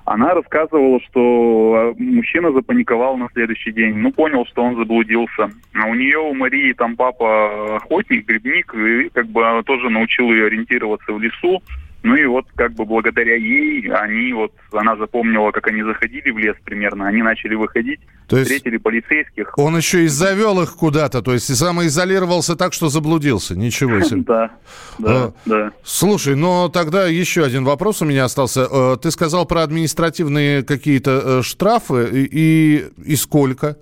Она 0.07 0.35
рассказывала, 0.35 1.01
что 1.09 1.95
э, 1.97 2.03
мужчина 2.03 2.51
запаниковал 2.51 3.17
на 3.17 3.29
следующий 3.33 3.71
день. 3.71 3.95
Ну, 3.97 4.11
понял, 4.11 4.45
что 4.47 4.65
он 4.65 4.75
заблудился. 4.75 5.51
А 5.73 5.87
у 5.87 5.95
нее, 5.95 6.19
у 6.19 6.35
Марии, 6.35 6.73
там 6.73 6.97
папа 6.97 7.77
охотник, 7.77 8.27
грибник, 8.27 8.75
и 8.75 9.09
как 9.11 9.27
бы 9.27 9.63
тоже 9.65 9.89
научил 9.89 10.33
ее 10.33 10.47
ориентироваться 10.47 11.13
в 11.13 11.21
лесу. 11.21 11.63
Ну 12.03 12.15
и 12.17 12.25
вот 12.25 12.47
как 12.55 12.73
бы 12.73 12.87
благодаря 12.87 13.37
ей 13.37 13.87
они 13.93 14.33
вот, 14.33 14.53
она 14.73 14.97
запомнила, 14.97 15.51
как 15.51 15.67
они 15.67 15.83
заходили 15.83 16.31
в 16.31 16.39
лес 16.39 16.57
примерно, 16.65 17.07
они 17.07 17.23
начали 17.23 17.55
выходить, 17.55 18.01
То 18.27 18.39
есть- 18.39 18.51
встретили 18.51 18.79
полицейских. 18.79 19.53
Он 19.59 19.77
еще 19.77 20.05
и 20.05 20.09
завел 20.09 20.63
их 20.63 20.73
куда-то, 20.77 21.21
то 21.21 21.33
есть 21.35 21.51
и 21.51 21.55
самоизолировался 21.55 22.57
так, 22.57 22.73
что 22.73 22.89
заблудился. 22.89 23.55
Ничего 23.55 24.01
себе. 24.01 24.23
Да, 24.31 24.51
да, 24.99 25.25
А, 25.25 25.33
да. 25.45 25.73
Слушай, 25.85 26.37
но 26.37 26.69
тогда 26.69 27.07
еще 27.07 27.45
один 27.45 27.65
вопрос 27.65 28.01
у 28.03 28.05
меня 28.07 28.25
остался. 28.25 28.67
Э, 28.71 28.97
Ты 29.01 29.11
сказал 29.11 29.45
про 29.47 29.63
административные 29.63 30.63
какие-то 30.63 31.23
э, 31.25 31.43
штрафы 31.43 32.09
и, 32.13 32.29
и, 32.31 32.85
и 33.05 33.17
сколько? 33.17 33.77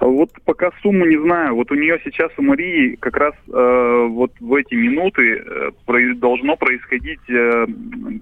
Вот 0.00 0.30
пока 0.46 0.70
сумму 0.82 1.04
не 1.04 1.18
знаю. 1.18 1.54
Вот 1.54 1.70
у 1.70 1.74
нее 1.74 2.00
сейчас 2.02 2.30
у 2.38 2.42
Марии 2.42 2.96
как 2.96 3.16
раз 3.18 3.34
э, 3.48 4.06
вот 4.08 4.32
в 4.40 4.54
эти 4.54 4.74
минуты 4.74 5.44
э, 5.44 6.14
должно 6.14 6.56
происходить 6.56 7.20
э, 7.28 7.66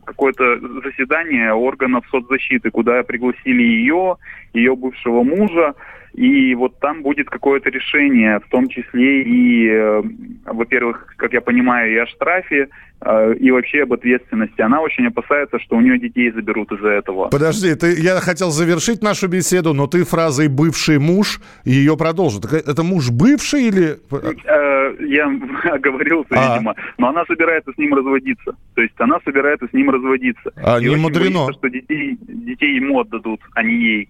какое-то 0.05 0.59
заседание 0.83 1.55
органов 1.55 2.05
соцзащиты, 2.11 2.71
куда 2.71 3.05
пригласили 3.05 3.63
ее, 3.63 4.17
ее 4.55 4.75
бывшего 4.75 5.23
мужа. 5.23 5.75
И 6.15 6.55
вот 6.55 6.79
там 6.81 7.03
будет 7.03 7.29
какое-то 7.31 7.71
решение, 7.71 8.41
в 8.41 8.49
том 8.51 8.69
числе 8.69 9.23
и, 9.23 9.69
э, 9.69 10.03
во-первых, 10.47 11.15
как 11.17 11.33
я 11.33 11.41
понимаю, 11.41 11.93
и 11.93 11.97
о 11.97 12.07
штрафе, 12.07 12.69
э, 13.01 13.35
и 13.35 13.51
вообще 13.51 13.83
об 13.83 13.93
ответственности. 13.93 14.61
Она 14.61 14.81
очень 14.81 15.07
опасается, 15.07 15.59
что 15.61 15.77
у 15.77 15.81
нее 15.81 15.99
детей 15.99 16.31
заберут 16.33 16.73
из-за 16.73 16.89
этого. 16.89 17.29
Подожди, 17.29 17.75
ты, 17.75 17.95
я 18.01 18.21
хотел 18.21 18.51
завершить 18.51 19.03
нашу 19.03 19.29
беседу, 19.29 19.75
но 19.75 19.87
ты 19.87 20.05
фразой 20.05 20.49
«бывший 20.49 20.99
муж» 20.99 21.41
ее 21.65 21.97
продолжил. 21.97 22.41
Так 22.41 22.53
Это 22.55 22.83
муж 22.83 23.11
бывший 23.11 23.69
или... 23.69 23.97
Э, 24.11 24.95
Я 25.07 25.27
оговорился, 25.73 26.29
А. 26.31 26.55
видимо. 26.57 26.75
Но 26.99 27.09
она 27.11 27.25
собирается 27.27 27.73
с 27.73 27.79
ним 27.79 27.95
разводиться. 27.95 28.57
То 28.75 28.83
есть 28.83 28.95
она 28.99 29.19
собирается 29.25 29.69
с 29.69 29.73
ним 29.73 29.91
разводиться. 29.91 30.51
А, 30.57 30.81
И 30.81 30.89
не 30.89 30.97
мудрено. 30.97 31.45
боится, 31.45 31.53
что 31.61 31.69
детей, 31.69 32.19
детей 32.27 32.75
ему 32.77 33.01
отдадут, 33.01 33.41
а 33.55 33.63
не 33.63 33.75
ей. 33.75 34.09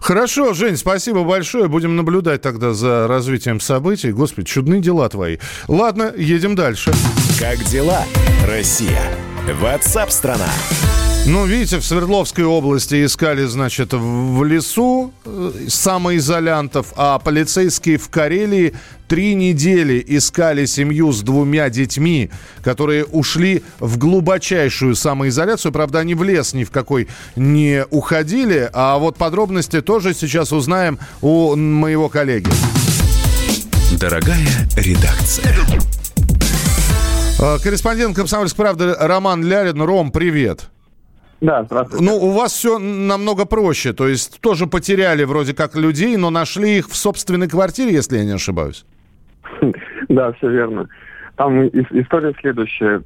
Хорошо, 0.00 0.54
Жень, 0.54 0.76
спасибо 0.76 1.24
большое. 1.24 1.68
Будем 1.68 1.96
наблюдать 1.96 2.42
тогда 2.42 2.72
за 2.72 3.06
развитием 3.06 3.60
событий. 3.60 4.12
Господи, 4.12 4.46
чудные 4.46 4.80
дела 4.80 5.08
твои. 5.08 5.38
Ладно, 5.68 6.12
едем 6.16 6.54
дальше. 6.54 6.92
Как 7.38 7.62
дела, 7.64 8.04
Россия? 8.46 9.02
Ватсап-страна! 9.60 10.48
Ну, 11.26 11.46
видите, 11.46 11.78
в 11.78 11.84
Свердловской 11.84 12.44
области 12.44 13.02
искали, 13.02 13.46
значит, 13.46 13.94
в 13.94 14.44
лесу 14.44 15.10
э, 15.24 15.52
самоизолянтов, 15.68 16.92
а 16.96 17.18
полицейские 17.18 17.96
в 17.96 18.10
Карелии 18.10 18.74
три 19.08 19.34
недели 19.34 20.04
искали 20.06 20.66
семью 20.66 21.12
с 21.12 21.22
двумя 21.22 21.70
детьми, 21.70 22.30
которые 22.62 23.06
ушли 23.06 23.62
в 23.78 23.96
глубочайшую 23.96 24.94
самоизоляцию. 24.94 25.72
Правда, 25.72 26.00
они 26.00 26.14
в 26.14 26.22
лес 26.22 26.52
ни 26.52 26.64
в 26.64 26.70
какой 26.70 27.08
не 27.36 27.86
уходили. 27.90 28.68
А 28.74 28.98
вот 28.98 29.16
подробности 29.16 29.80
тоже 29.80 30.12
сейчас 30.12 30.52
узнаем 30.52 30.98
у 31.22 31.56
моего 31.56 32.10
коллеги. 32.10 32.50
Дорогая 33.98 34.68
редакция. 34.76 35.56
Э, 37.38 37.58
Корреспондент 37.62 38.14
«Комсомольской 38.14 38.62
правды» 38.62 38.94
Роман 38.98 39.42
Лярин. 39.42 39.80
Ром, 39.80 40.12
привет. 40.12 40.68
Да, 41.44 41.62
здравствуйте. 41.64 42.02
Ну, 42.02 42.16
у 42.16 42.30
вас 42.30 42.54
все 42.54 42.78
намного 42.78 43.44
проще. 43.44 43.92
То 43.92 44.08
есть 44.08 44.40
тоже 44.40 44.66
потеряли 44.66 45.24
вроде 45.24 45.52
как 45.52 45.76
людей, 45.76 46.16
но 46.16 46.30
нашли 46.30 46.78
их 46.78 46.88
в 46.88 46.96
собственной 46.96 47.48
квартире, 47.48 47.92
если 47.92 48.16
я 48.16 48.24
не 48.24 48.32
ошибаюсь. 48.32 48.84
Да, 50.08 50.32
все 50.32 50.50
верно. 50.50 50.86
Там 51.36 51.66
история 51.66 52.32
следующая. 52.40 53.02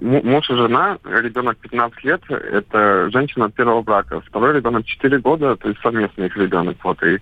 Муж 0.00 0.48
и 0.50 0.54
жена, 0.54 0.98
ребенок 1.04 1.56
15 1.58 2.04
лет, 2.04 2.22
это 2.30 3.10
женщина 3.10 3.46
от 3.46 3.54
первого 3.54 3.82
брака. 3.82 4.20
Второй 4.20 4.54
ребенок 4.54 4.86
4 4.86 5.18
года, 5.18 5.56
то 5.56 5.68
есть 5.68 5.80
совместный 5.80 6.26
их 6.26 6.36
ребенок. 6.36 6.76
Вот. 6.84 7.02
И 7.02 7.18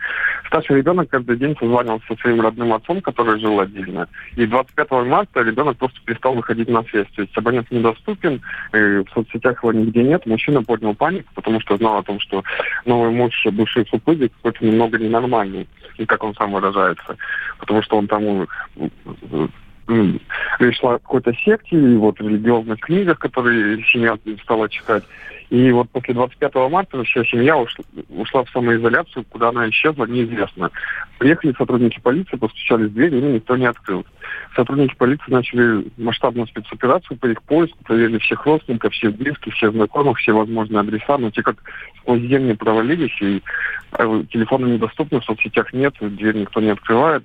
старший 0.46 0.76
ребенок 0.76 1.08
каждый 1.08 1.38
день 1.38 1.56
созванивался 1.58 2.04
со 2.08 2.16
своим 2.16 2.42
родным 2.42 2.74
отцом, 2.74 3.00
который 3.00 3.40
жил 3.40 3.58
отдельно. 3.58 4.06
И 4.36 4.44
25 4.44 4.90
марта 5.06 5.40
ребенок 5.40 5.78
просто 5.78 5.98
перестал 6.04 6.34
выходить 6.34 6.68
на 6.68 6.82
связь. 6.82 7.08
То 7.16 7.22
есть 7.22 7.36
абонент 7.38 7.70
недоступен, 7.70 8.42
в 8.72 9.06
соцсетях 9.14 9.62
его 9.62 9.72
нигде 9.72 10.02
нет. 10.02 10.26
Мужчина 10.26 10.62
поднял 10.62 10.94
панику, 10.94 11.32
потому 11.34 11.60
что 11.60 11.78
знал 11.78 11.98
о 11.98 12.02
том, 12.02 12.20
что 12.20 12.44
новый 12.84 13.10
муж 13.10 13.32
бывший 13.52 13.86
супруги 13.86 14.28
какой-то 14.28 14.66
немного 14.66 14.98
ненормальный, 14.98 15.66
как 16.06 16.22
он 16.22 16.34
сам 16.34 16.52
выражается. 16.52 17.16
Потому 17.58 17.82
что 17.82 17.96
он 17.96 18.06
там 18.08 18.46
пришла 20.59 20.98
к 20.98 21.03
какой-то 21.03 21.33
секте, 21.35 21.76
и 21.76 21.96
вот 21.96 22.20
религиозных 22.20 22.81
книгах, 22.81 23.18
которые 23.18 23.83
семья 23.85 24.16
стала 24.42 24.68
читать. 24.68 25.05
И 25.50 25.72
вот 25.72 25.90
после 25.90 26.14
25 26.14 26.55
марта 26.70 27.03
вся 27.03 27.24
семья 27.24 27.59
ушла, 27.59 27.85
ушла 28.09 28.44
в 28.44 28.50
самоизоляцию, 28.50 29.24
куда 29.29 29.48
она 29.48 29.68
исчезла, 29.68 30.05
неизвестно. 30.05 30.70
Приехали 31.18 31.53
сотрудники 31.59 31.98
полиции, 32.00 32.37
постучали 32.37 32.85
в 32.85 32.94
дверь, 32.94 33.16
и 33.16 33.20
никто 33.20 33.57
не 33.57 33.66
открыл. 33.66 34.07
Сотрудники 34.55 34.94
полиции 34.94 35.29
начали 35.29 35.87
масштабную 35.96 36.46
спецоперацию 36.46 37.18
по 37.18 37.26
их 37.26 37.42
поиску, 37.42 37.83
проверили 37.83 38.18
всех 38.18 38.46
родственников, 38.46 38.92
всех 38.92 39.16
близких, 39.16 39.53
всех 39.55 39.72
знакомых, 39.72 40.18
все 40.18 40.33
возможные 40.33 40.81
адреса, 40.81 41.18
но 41.18 41.33
те 41.33 41.42
как 41.42 41.57
сквозь 41.98 42.20
земли 42.20 42.55
провалились, 42.55 43.20
и 43.20 43.42
э, 43.98 44.22
телефоны 44.31 44.66
недоступны, 44.66 45.20
в 45.20 45.24
соцсетях 45.24 45.72
нет, 45.72 45.94
дверь 46.00 46.37
никто 46.37 46.61
не 46.61 46.70
открывает. 46.70 47.24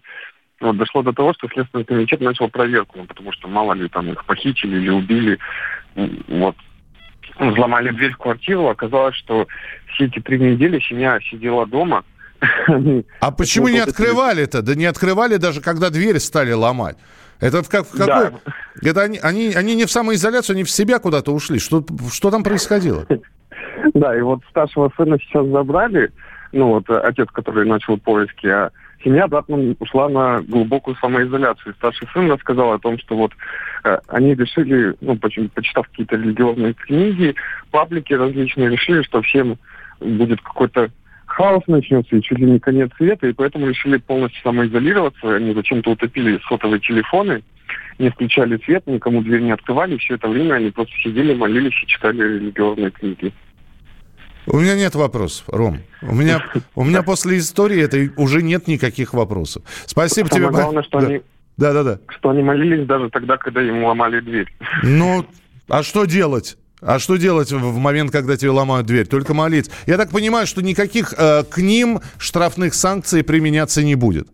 Вот, 0.62 0.78
дошло 0.78 1.04
до 1.04 1.12
того, 1.12 1.34
что 1.34 1.50
Следственный 1.50 1.84
комитет 1.84 2.22
начал 2.22 2.50
проверку, 2.50 3.00
ну, 3.00 3.06
потому 3.06 3.32
что 3.34 3.48
мало 3.48 3.74
ли 3.74 3.90
там 3.90 4.12
их 4.12 4.24
похитили 4.26 4.78
или 4.78 4.90
убили. 4.90 5.40
Вот. 5.96 6.56
Взломали 7.38 7.90
дверь 7.90 8.14
в 8.14 8.18
квартиру, 8.18 8.68
оказалось, 8.68 9.16
что 9.16 9.48
все 9.94 10.06
эти 10.06 10.20
три 10.20 10.40
недели 10.40 10.80
семья 10.80 11.20
сидела 11.30 11.66
дома. 11.66 12.04
А 13.20 13.32
почему 13.32 13.68
не 13.68 13.80
открывали-то? 13.80 14.62
Да 14.62 14.76
не 14.76 14.86
открывали 14.86 15.38
даже, 15.38 15.62
когда 15.62 15.90
дверь 15.90 16.20
стали 16.20 16.52
ломать. 16.52 16.98
Это 17.40 17.64
как, 17.64 17.86
в 17.86 17.92
какой... 17.92 18.32
Да. 18.32 18.34
Это 18.82 19.02
они, 19.02 19.20
они, 19.22 19.54
они 19.54 19.76
не 19.76 19.86
в 19.86 19.92
самоизоляцию, 19.92 20.54
они 20.54 20.64
в 20.64 20.70
себя 20.70 21.00
куда-то 21.00 21.34
ушли. 21.34 21.60
Что, 21.60 21.86
что 22.12 22.32
там 22.32 22.44
происходило? 22.44 23.06
Да, 23.94 24.18
и 24.18 24.22
вот 24.22 24.40
старшего 24.50 24.92
сына 24.98 25.18
сейчас 25.20 25.46
забрали, 25.48 26.12
ну 26.52 26.70
вот 26.70 26.90
отец, 26.90 27.30
который 27.32 27.68
начал 27.68 27.98
поиски, 27.98 28.48
а 28.48 28.72
семья 29.04 29.26
обратно 29.26 29.76
ушла 29.80 30.10
на 30.10 30.42
глубокую 30.42 30.96
самоизоляцию. 30.98 31.76
Старший 31.76 32.08
сын 32.14 32.32
рассказал 32.32 32.74
о 32.74 32.80
том, 32.80 32.98
что 33.00 33.16
вот 33.16 33.32
э, 33.84 33.98
они 34.08 34.36
решили, 34.36 34.96
ну, 35.02 35.18
почему, 35.18 35.50
почитав 35.50 35.88
какие-то 35.90 36.16
религиозные 36.16 36.74
книги, 36.74 37.36
паблики 37.72 38.14
различные, 38.14 38.70
решили, 38.70 39.04
что 39.04 39.22
всем 39.22 39.58
будет 40.00 40.42
какой-то 40.42 40.90
хаос 41.26 41.64
начнется 41.68 42.16
и 42.16 42.22
чуть 42.22 42.40
ли 42.40 42.46
не 42.46 42.60
конец 42.60 42.92
света, 42.96 43.28
и 43.28 43.34
поэтому 43.34 43.68
решили 43.68 43.98
полностью 43.98 44.42
самоизолироваться. 44.42 45.36
Они 45.36 45.54
зачем-то 45.54 45.92
утопили 45.92 46.40
сотовые 46.48 46.80
телефоны, 46.80 47.44
не 48.00 48.10
включали 48.10 48.58
свет, 48.64 48.86
никому 48.88 49.22
дверь 49.22 49.42
не 49.42 49.52
открывали. 49.52 49.98
Все 49.98 50.16
это 50.16 50.28
время 50.28 50.56
они 50.56 50.72
просто 50.72 50.94
сидели, 51.04 51.34
молились 51.34 51.74
и 51.84 51.88
читали 51.88 52.24
религиозные 52.24 52.92
книги. 52.92 53.34
У 54.48 54.60
меня 54.60 54.76
нет 54.76 54.96
вопросов, 54.96 55.46
Ром. 55.48 55.80
У 56.02 56.14
меня, 56.14 56.44
у 56.76 56.84
меня 56.84 57.04
после 57.04 57.38
истории 57.38 57.82
этой 57.82 58.12
уже 58.16 58.42
нет 58.42 58.68
никаких 58.68 59.14
вопросов. 59.14 59.64
Спасибо 59.86 60.28
Самое 60.28 60.50
тебе. 60.50 60.62
Главное, 60.62 60.84
что 60.84 61.00
да. 61.00 61.08
они, 61.08 61.22
да, 61.58 61.74
да, 61.74 61.84
да. 61.84 62.00
Что 62.10 62.30
они 62.30 62.44
молились 62.44 62.86
даже 62.86 63.10
тогда, 63.10 63.38
когда 63.38 63.62
им 63.62 63.84
ломали 63.84 64.20
дверь. 64.20 64.48
Ну, 64.84 65.26
а 65.68 65.84
что 65.84 66.06
делать? 66.06 66.58
А 66.82 67.00
что 67.00 67.16
делать 67.16 67.52
в 67.52 67.78
момент, 67.78 68.12
когда 68.12 68.38
тебе 68.38 68.52
ломают 68.52 68.86
дверь? 68.86 69.08
Только 69.08 69.34
молиться. 69.34 69.72
Я 69.88 69.98
так 69.98 70.12
понимаю, 70.12 70.46
что 70.46 70.62
никаких 70.62 71.14
э, 71.18 71.44
к 71.44 71.58
ним 71.58 72.00
штрафных 72.18 72.74
санкций 72.76 73.24
применяться 73.24 73.82
не 73.84 73.96
будет. 73.96 74.28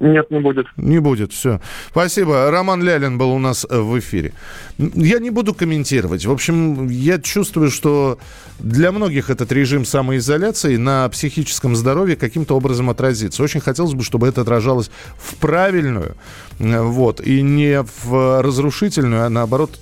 Нет, 0.00 0.30
не 0.30 0.40
будет. 0.40 0.66
Не 0.76 0.98
будет, 1.00 1.32
все. 1.32 1.60
Спасибо. 1.90 2.50
Роман 2.50 2.82
Лялин 2.82 3.18
был 3.18 3.30
у 3.32 3.38
нас 3.38 3.66
э, 3.68 3.78
в 3.78 3.98
эфире. 3.98 4.32
Я 4.78 5.18
не 5.18 5.30
буду 5.30 5.54
комментировать. 5.54 6.24
В 6.24 6.30
общем, 6.30 6.88
я 6.88 7.18
чувствую, 7.18 7.70
что 7.70 8.18
для 8.58 8.92
многих 8.92 9.30
этот 9.30 9.52
режим 9.52 9.84
самоизоляции 9.84 10.76
на 10.76 11.08
психическом 11.08 11.76
здоровье 11.76 12.16
каким-то 12.16 12.56
образом 12.56 12.90
отразится. 12.90 13.42
Очень 13.42 13.60
хотелось 13.60 13.94
бы, 13.94 14.02
чтобы 14.02 14.28
это 14.28 14.40
отражалось 14.42 14.90
в 15.16 15.36
правильную, 15.36 16.16
э, 16.58 16.80
вот, 16.80 17.20
и 17.20 17.42
не 17.42 17.82
в 17.82 18.42
разрушительную, 18.42 19.26
а 19.26 19.28
наоборот 19.28 19.78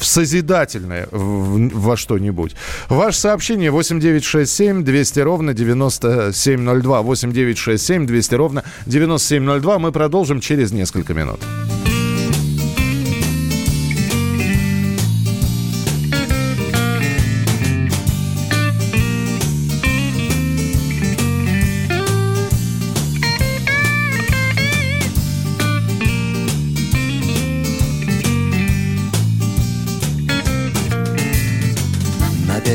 в 0.00 0.06
созидательное 0.06 1.06
в, 1.10 1.68
во 1.78 1.96
что-нибудь. 1.96 2.56
Ваше 2.88 3.18
сообщение 3.18 3.70
8967 3.70 4.82
200 4.82 5.20
ровно 5.20 5.54
9702. 5.54 7.02
8967 7.02 8.06
200 8.06 8.34
ровно 8.34 8.64
9702. 8.86 9.78
Мы 9.78 9.92
продолжим 9.92 10.40
через 10.40 10.72
несколько 10.72 11.14
минут. 11.14 11.40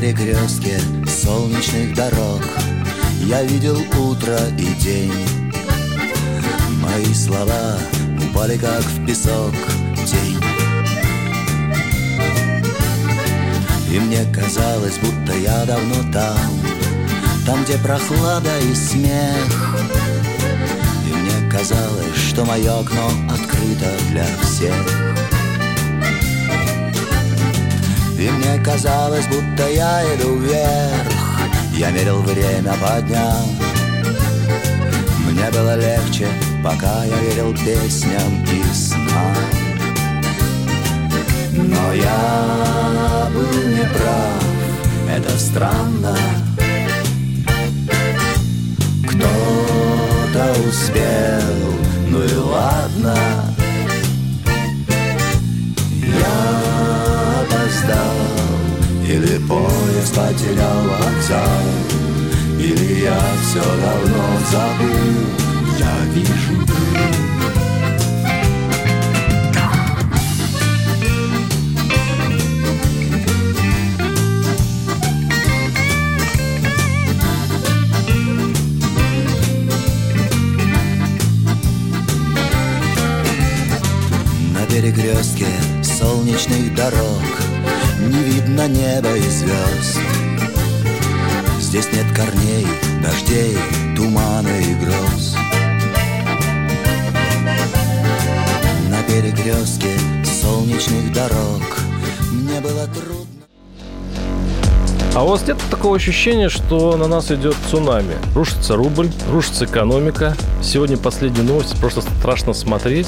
Перекрестке 0.05 0.79
солнечных 1.07 1.95
дорог. 1.95 2.43
Я 3.21 3.41
видел 3.41 3.77
утро 3.97 4.37
и 4.55 4.67
день. 4.75 5.11
Мои 6.79 7.11
слова 7.13 7.79
упали 8.23 8.55
как 8.57 8.83
в 8.83 9.05
песок 9.07 9.53
тень 10.05 10.39
И 13.91 13.99
мне 13.99 14.23
казалось, 14.31 14.99
будто 14.99 15.35
я 15.35 15.65
давно 15.65 15.95
там 16.13 16.37
Там, 17.45 17.63
где 17.63 17.77
прохлада 17.79 18.59
и 18.59 18.75
смех. 18.75 19.75
И 21.09 21.13
мне 21.13 21.49
казалось, 21.49 22.15
что 22.15 22.45
мое 22.45 22.79
окно 22.79 23.09
открыто 23.31 23.91
для 24.11 24.27
всех 24.43 25.24
и 28.17 28.30
мне 28.30 28.60
казалось, 28.63 29.28
будто 29.28 29.69
я 29.69 30.04
иду 30.15 30.38
вверх. 30.38 31.12
Я 31.73 31.91
мерил 31.91 32.21
время 32.21 32.73
по 32.82 33.01
дням. 33.01 33.45
Мне 35.25 35.49
было 35.51 35.75
легче, 35.75 36.28
пока 36.63 37.04
я 37.04 37.17
верил 37.19 37.54
песням 37.54 38.43
и 38.45 38.63
снам. 38.73 39.36
Но 41.51 41.93
я 41.93 43.30
был 43.34 43.69
неправ, 43.69 44.43
это 45.10 45.38
странно. 45.38 46.17
Кто-то 49.08 50.54
успел, 50.67 51.73
ну 52.10 52.23
и 52.23 52.36
ладно 52.36 53.56
опоздал 57.76 58.15
Или 59.08 59.38
поезд 59.48 60.15
потерял 60.15 60.82
вокзал 60.84 61.63
Или 62.60 63.04
я 63.04 63.19
все 63.44 63.62
давно 63.62 64.40
забыл. 64.52 65.28
Я 65.78 66.06
вижу. 66.13 66.56
Перекрестке 84.67 85.48
солнечных 85.82 86.76
дорог 86.76 87.44
не 88.00 88.23
видно 88.23 88.67
неба 88.67 89.15
и 89.15 89.21
звезд 89.21 90.00
Здесь 91.60 91.87
нет 91.93 92.06
корней, 92.15 92.67
дождей, 93.02 93.58
тумана 93.96 94.60
и 94.60 94.73
гроз 94.75 95.35
На 98.89 99.02
перекрестке 99.04 99.98
солнечных 100.23 101.13
дорог 101.13 101.62
Мне 102.31 102.60
было 102.60 102.87
трудно 102.87 103.25
а 105.15 105.23
у 105.23 105.29
вас 105.29 105.48
нет 105.48 105.56
такого 105.71 105.96
ощущения, 105.96 106.50
что 106.50 106.98
на 106.98 107.08
нас 107.08 107.31
идет 107.31 107.56
цунами? 107.71 108.15
Рушится 108.35 108.75
рубль, 108.75 109.10
рушится 109.31 109.63
экономика. 109.63 110.35
Сегодня 110.62 110.98
последние 110.98 111.43
новости, 111.43 111.73
просто 111.79 112.02
страшно 112.02 112.52
смотреть. 112.52 113.08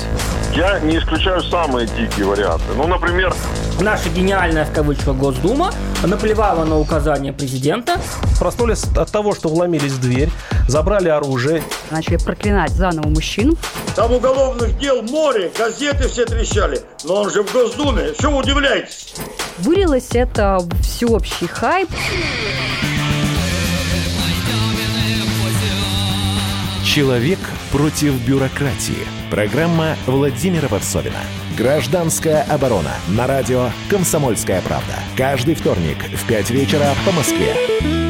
Я 0.56 0.80
не 0.80 1.00
исключаю 1.00 1.44
самые 1.44 1.86
дикие 1.86 2.26
варианты. 2.26 2.64
Ну, 2.78 2.88
например... 2.88 3.34
Наша 3.80 4.10
гениальная, 4.10 4.66
в 4.66 4.74
кавычках, 4.74 5.16
Госдума 5.16 5.72
наплевала 6.04 6.66
на 6.66 6.80
указания 6.80 7.32
президента. 7.32 8.02
Проснулись 8.40 8.84
от 8.96 9.12
того, 9.12 9.36
что 9.36 9.50
вломились 9.50 9.92
в 9.92 10.02
дверь, 10.02 10.30
забрали 10.68 11.10
оружие. 11.10 11.62
Начали 11.92 12.18
проклинать 12.18 12.72
заново 12.72 13.08
мужчин. 13.08 13.56
Там 13.96 14.14
уголовных 14.14 14.78
дел 14.80 15.04
море, 15.04 15.52
газеты 15.56 16.08
все 16.08 16.26
трещали. 16.26 16.82
Но 17.04 17.22
он 17.22 17.30
же 17.30 17.44
в 17.44 17.54
Госдуме, 17.54 18.14
что 18.18 18.32
вы 18.32 18.40
удивляетесь? 18.40 19.14
Вылилось 19.60 20.10
это 20.14 20.60
всеобщий 20.82 21.48
хайп. 21.48 21.90
Человек 26.84 27.40
против 27.72 28.14
бюрократии. 28.26 29.06
Программа 29.30 29.96
Владимира 30.08 30.68
Варсовина. 30.68 31.20
Гражданская 31.58 32.44
оборона. 32.44 32.94
На 33.08 33.26
радио 33.26 33.72
«Комсомольская 33.90 34.62
правда». 34.62 34.94
Каждый 35.16 35.56
вторник 35.56 35.98
в 36.14 36.28
5 36.28 36.52
вечера 36.52 36.94
по 37.04 37.12
Москве. 37.12 38.07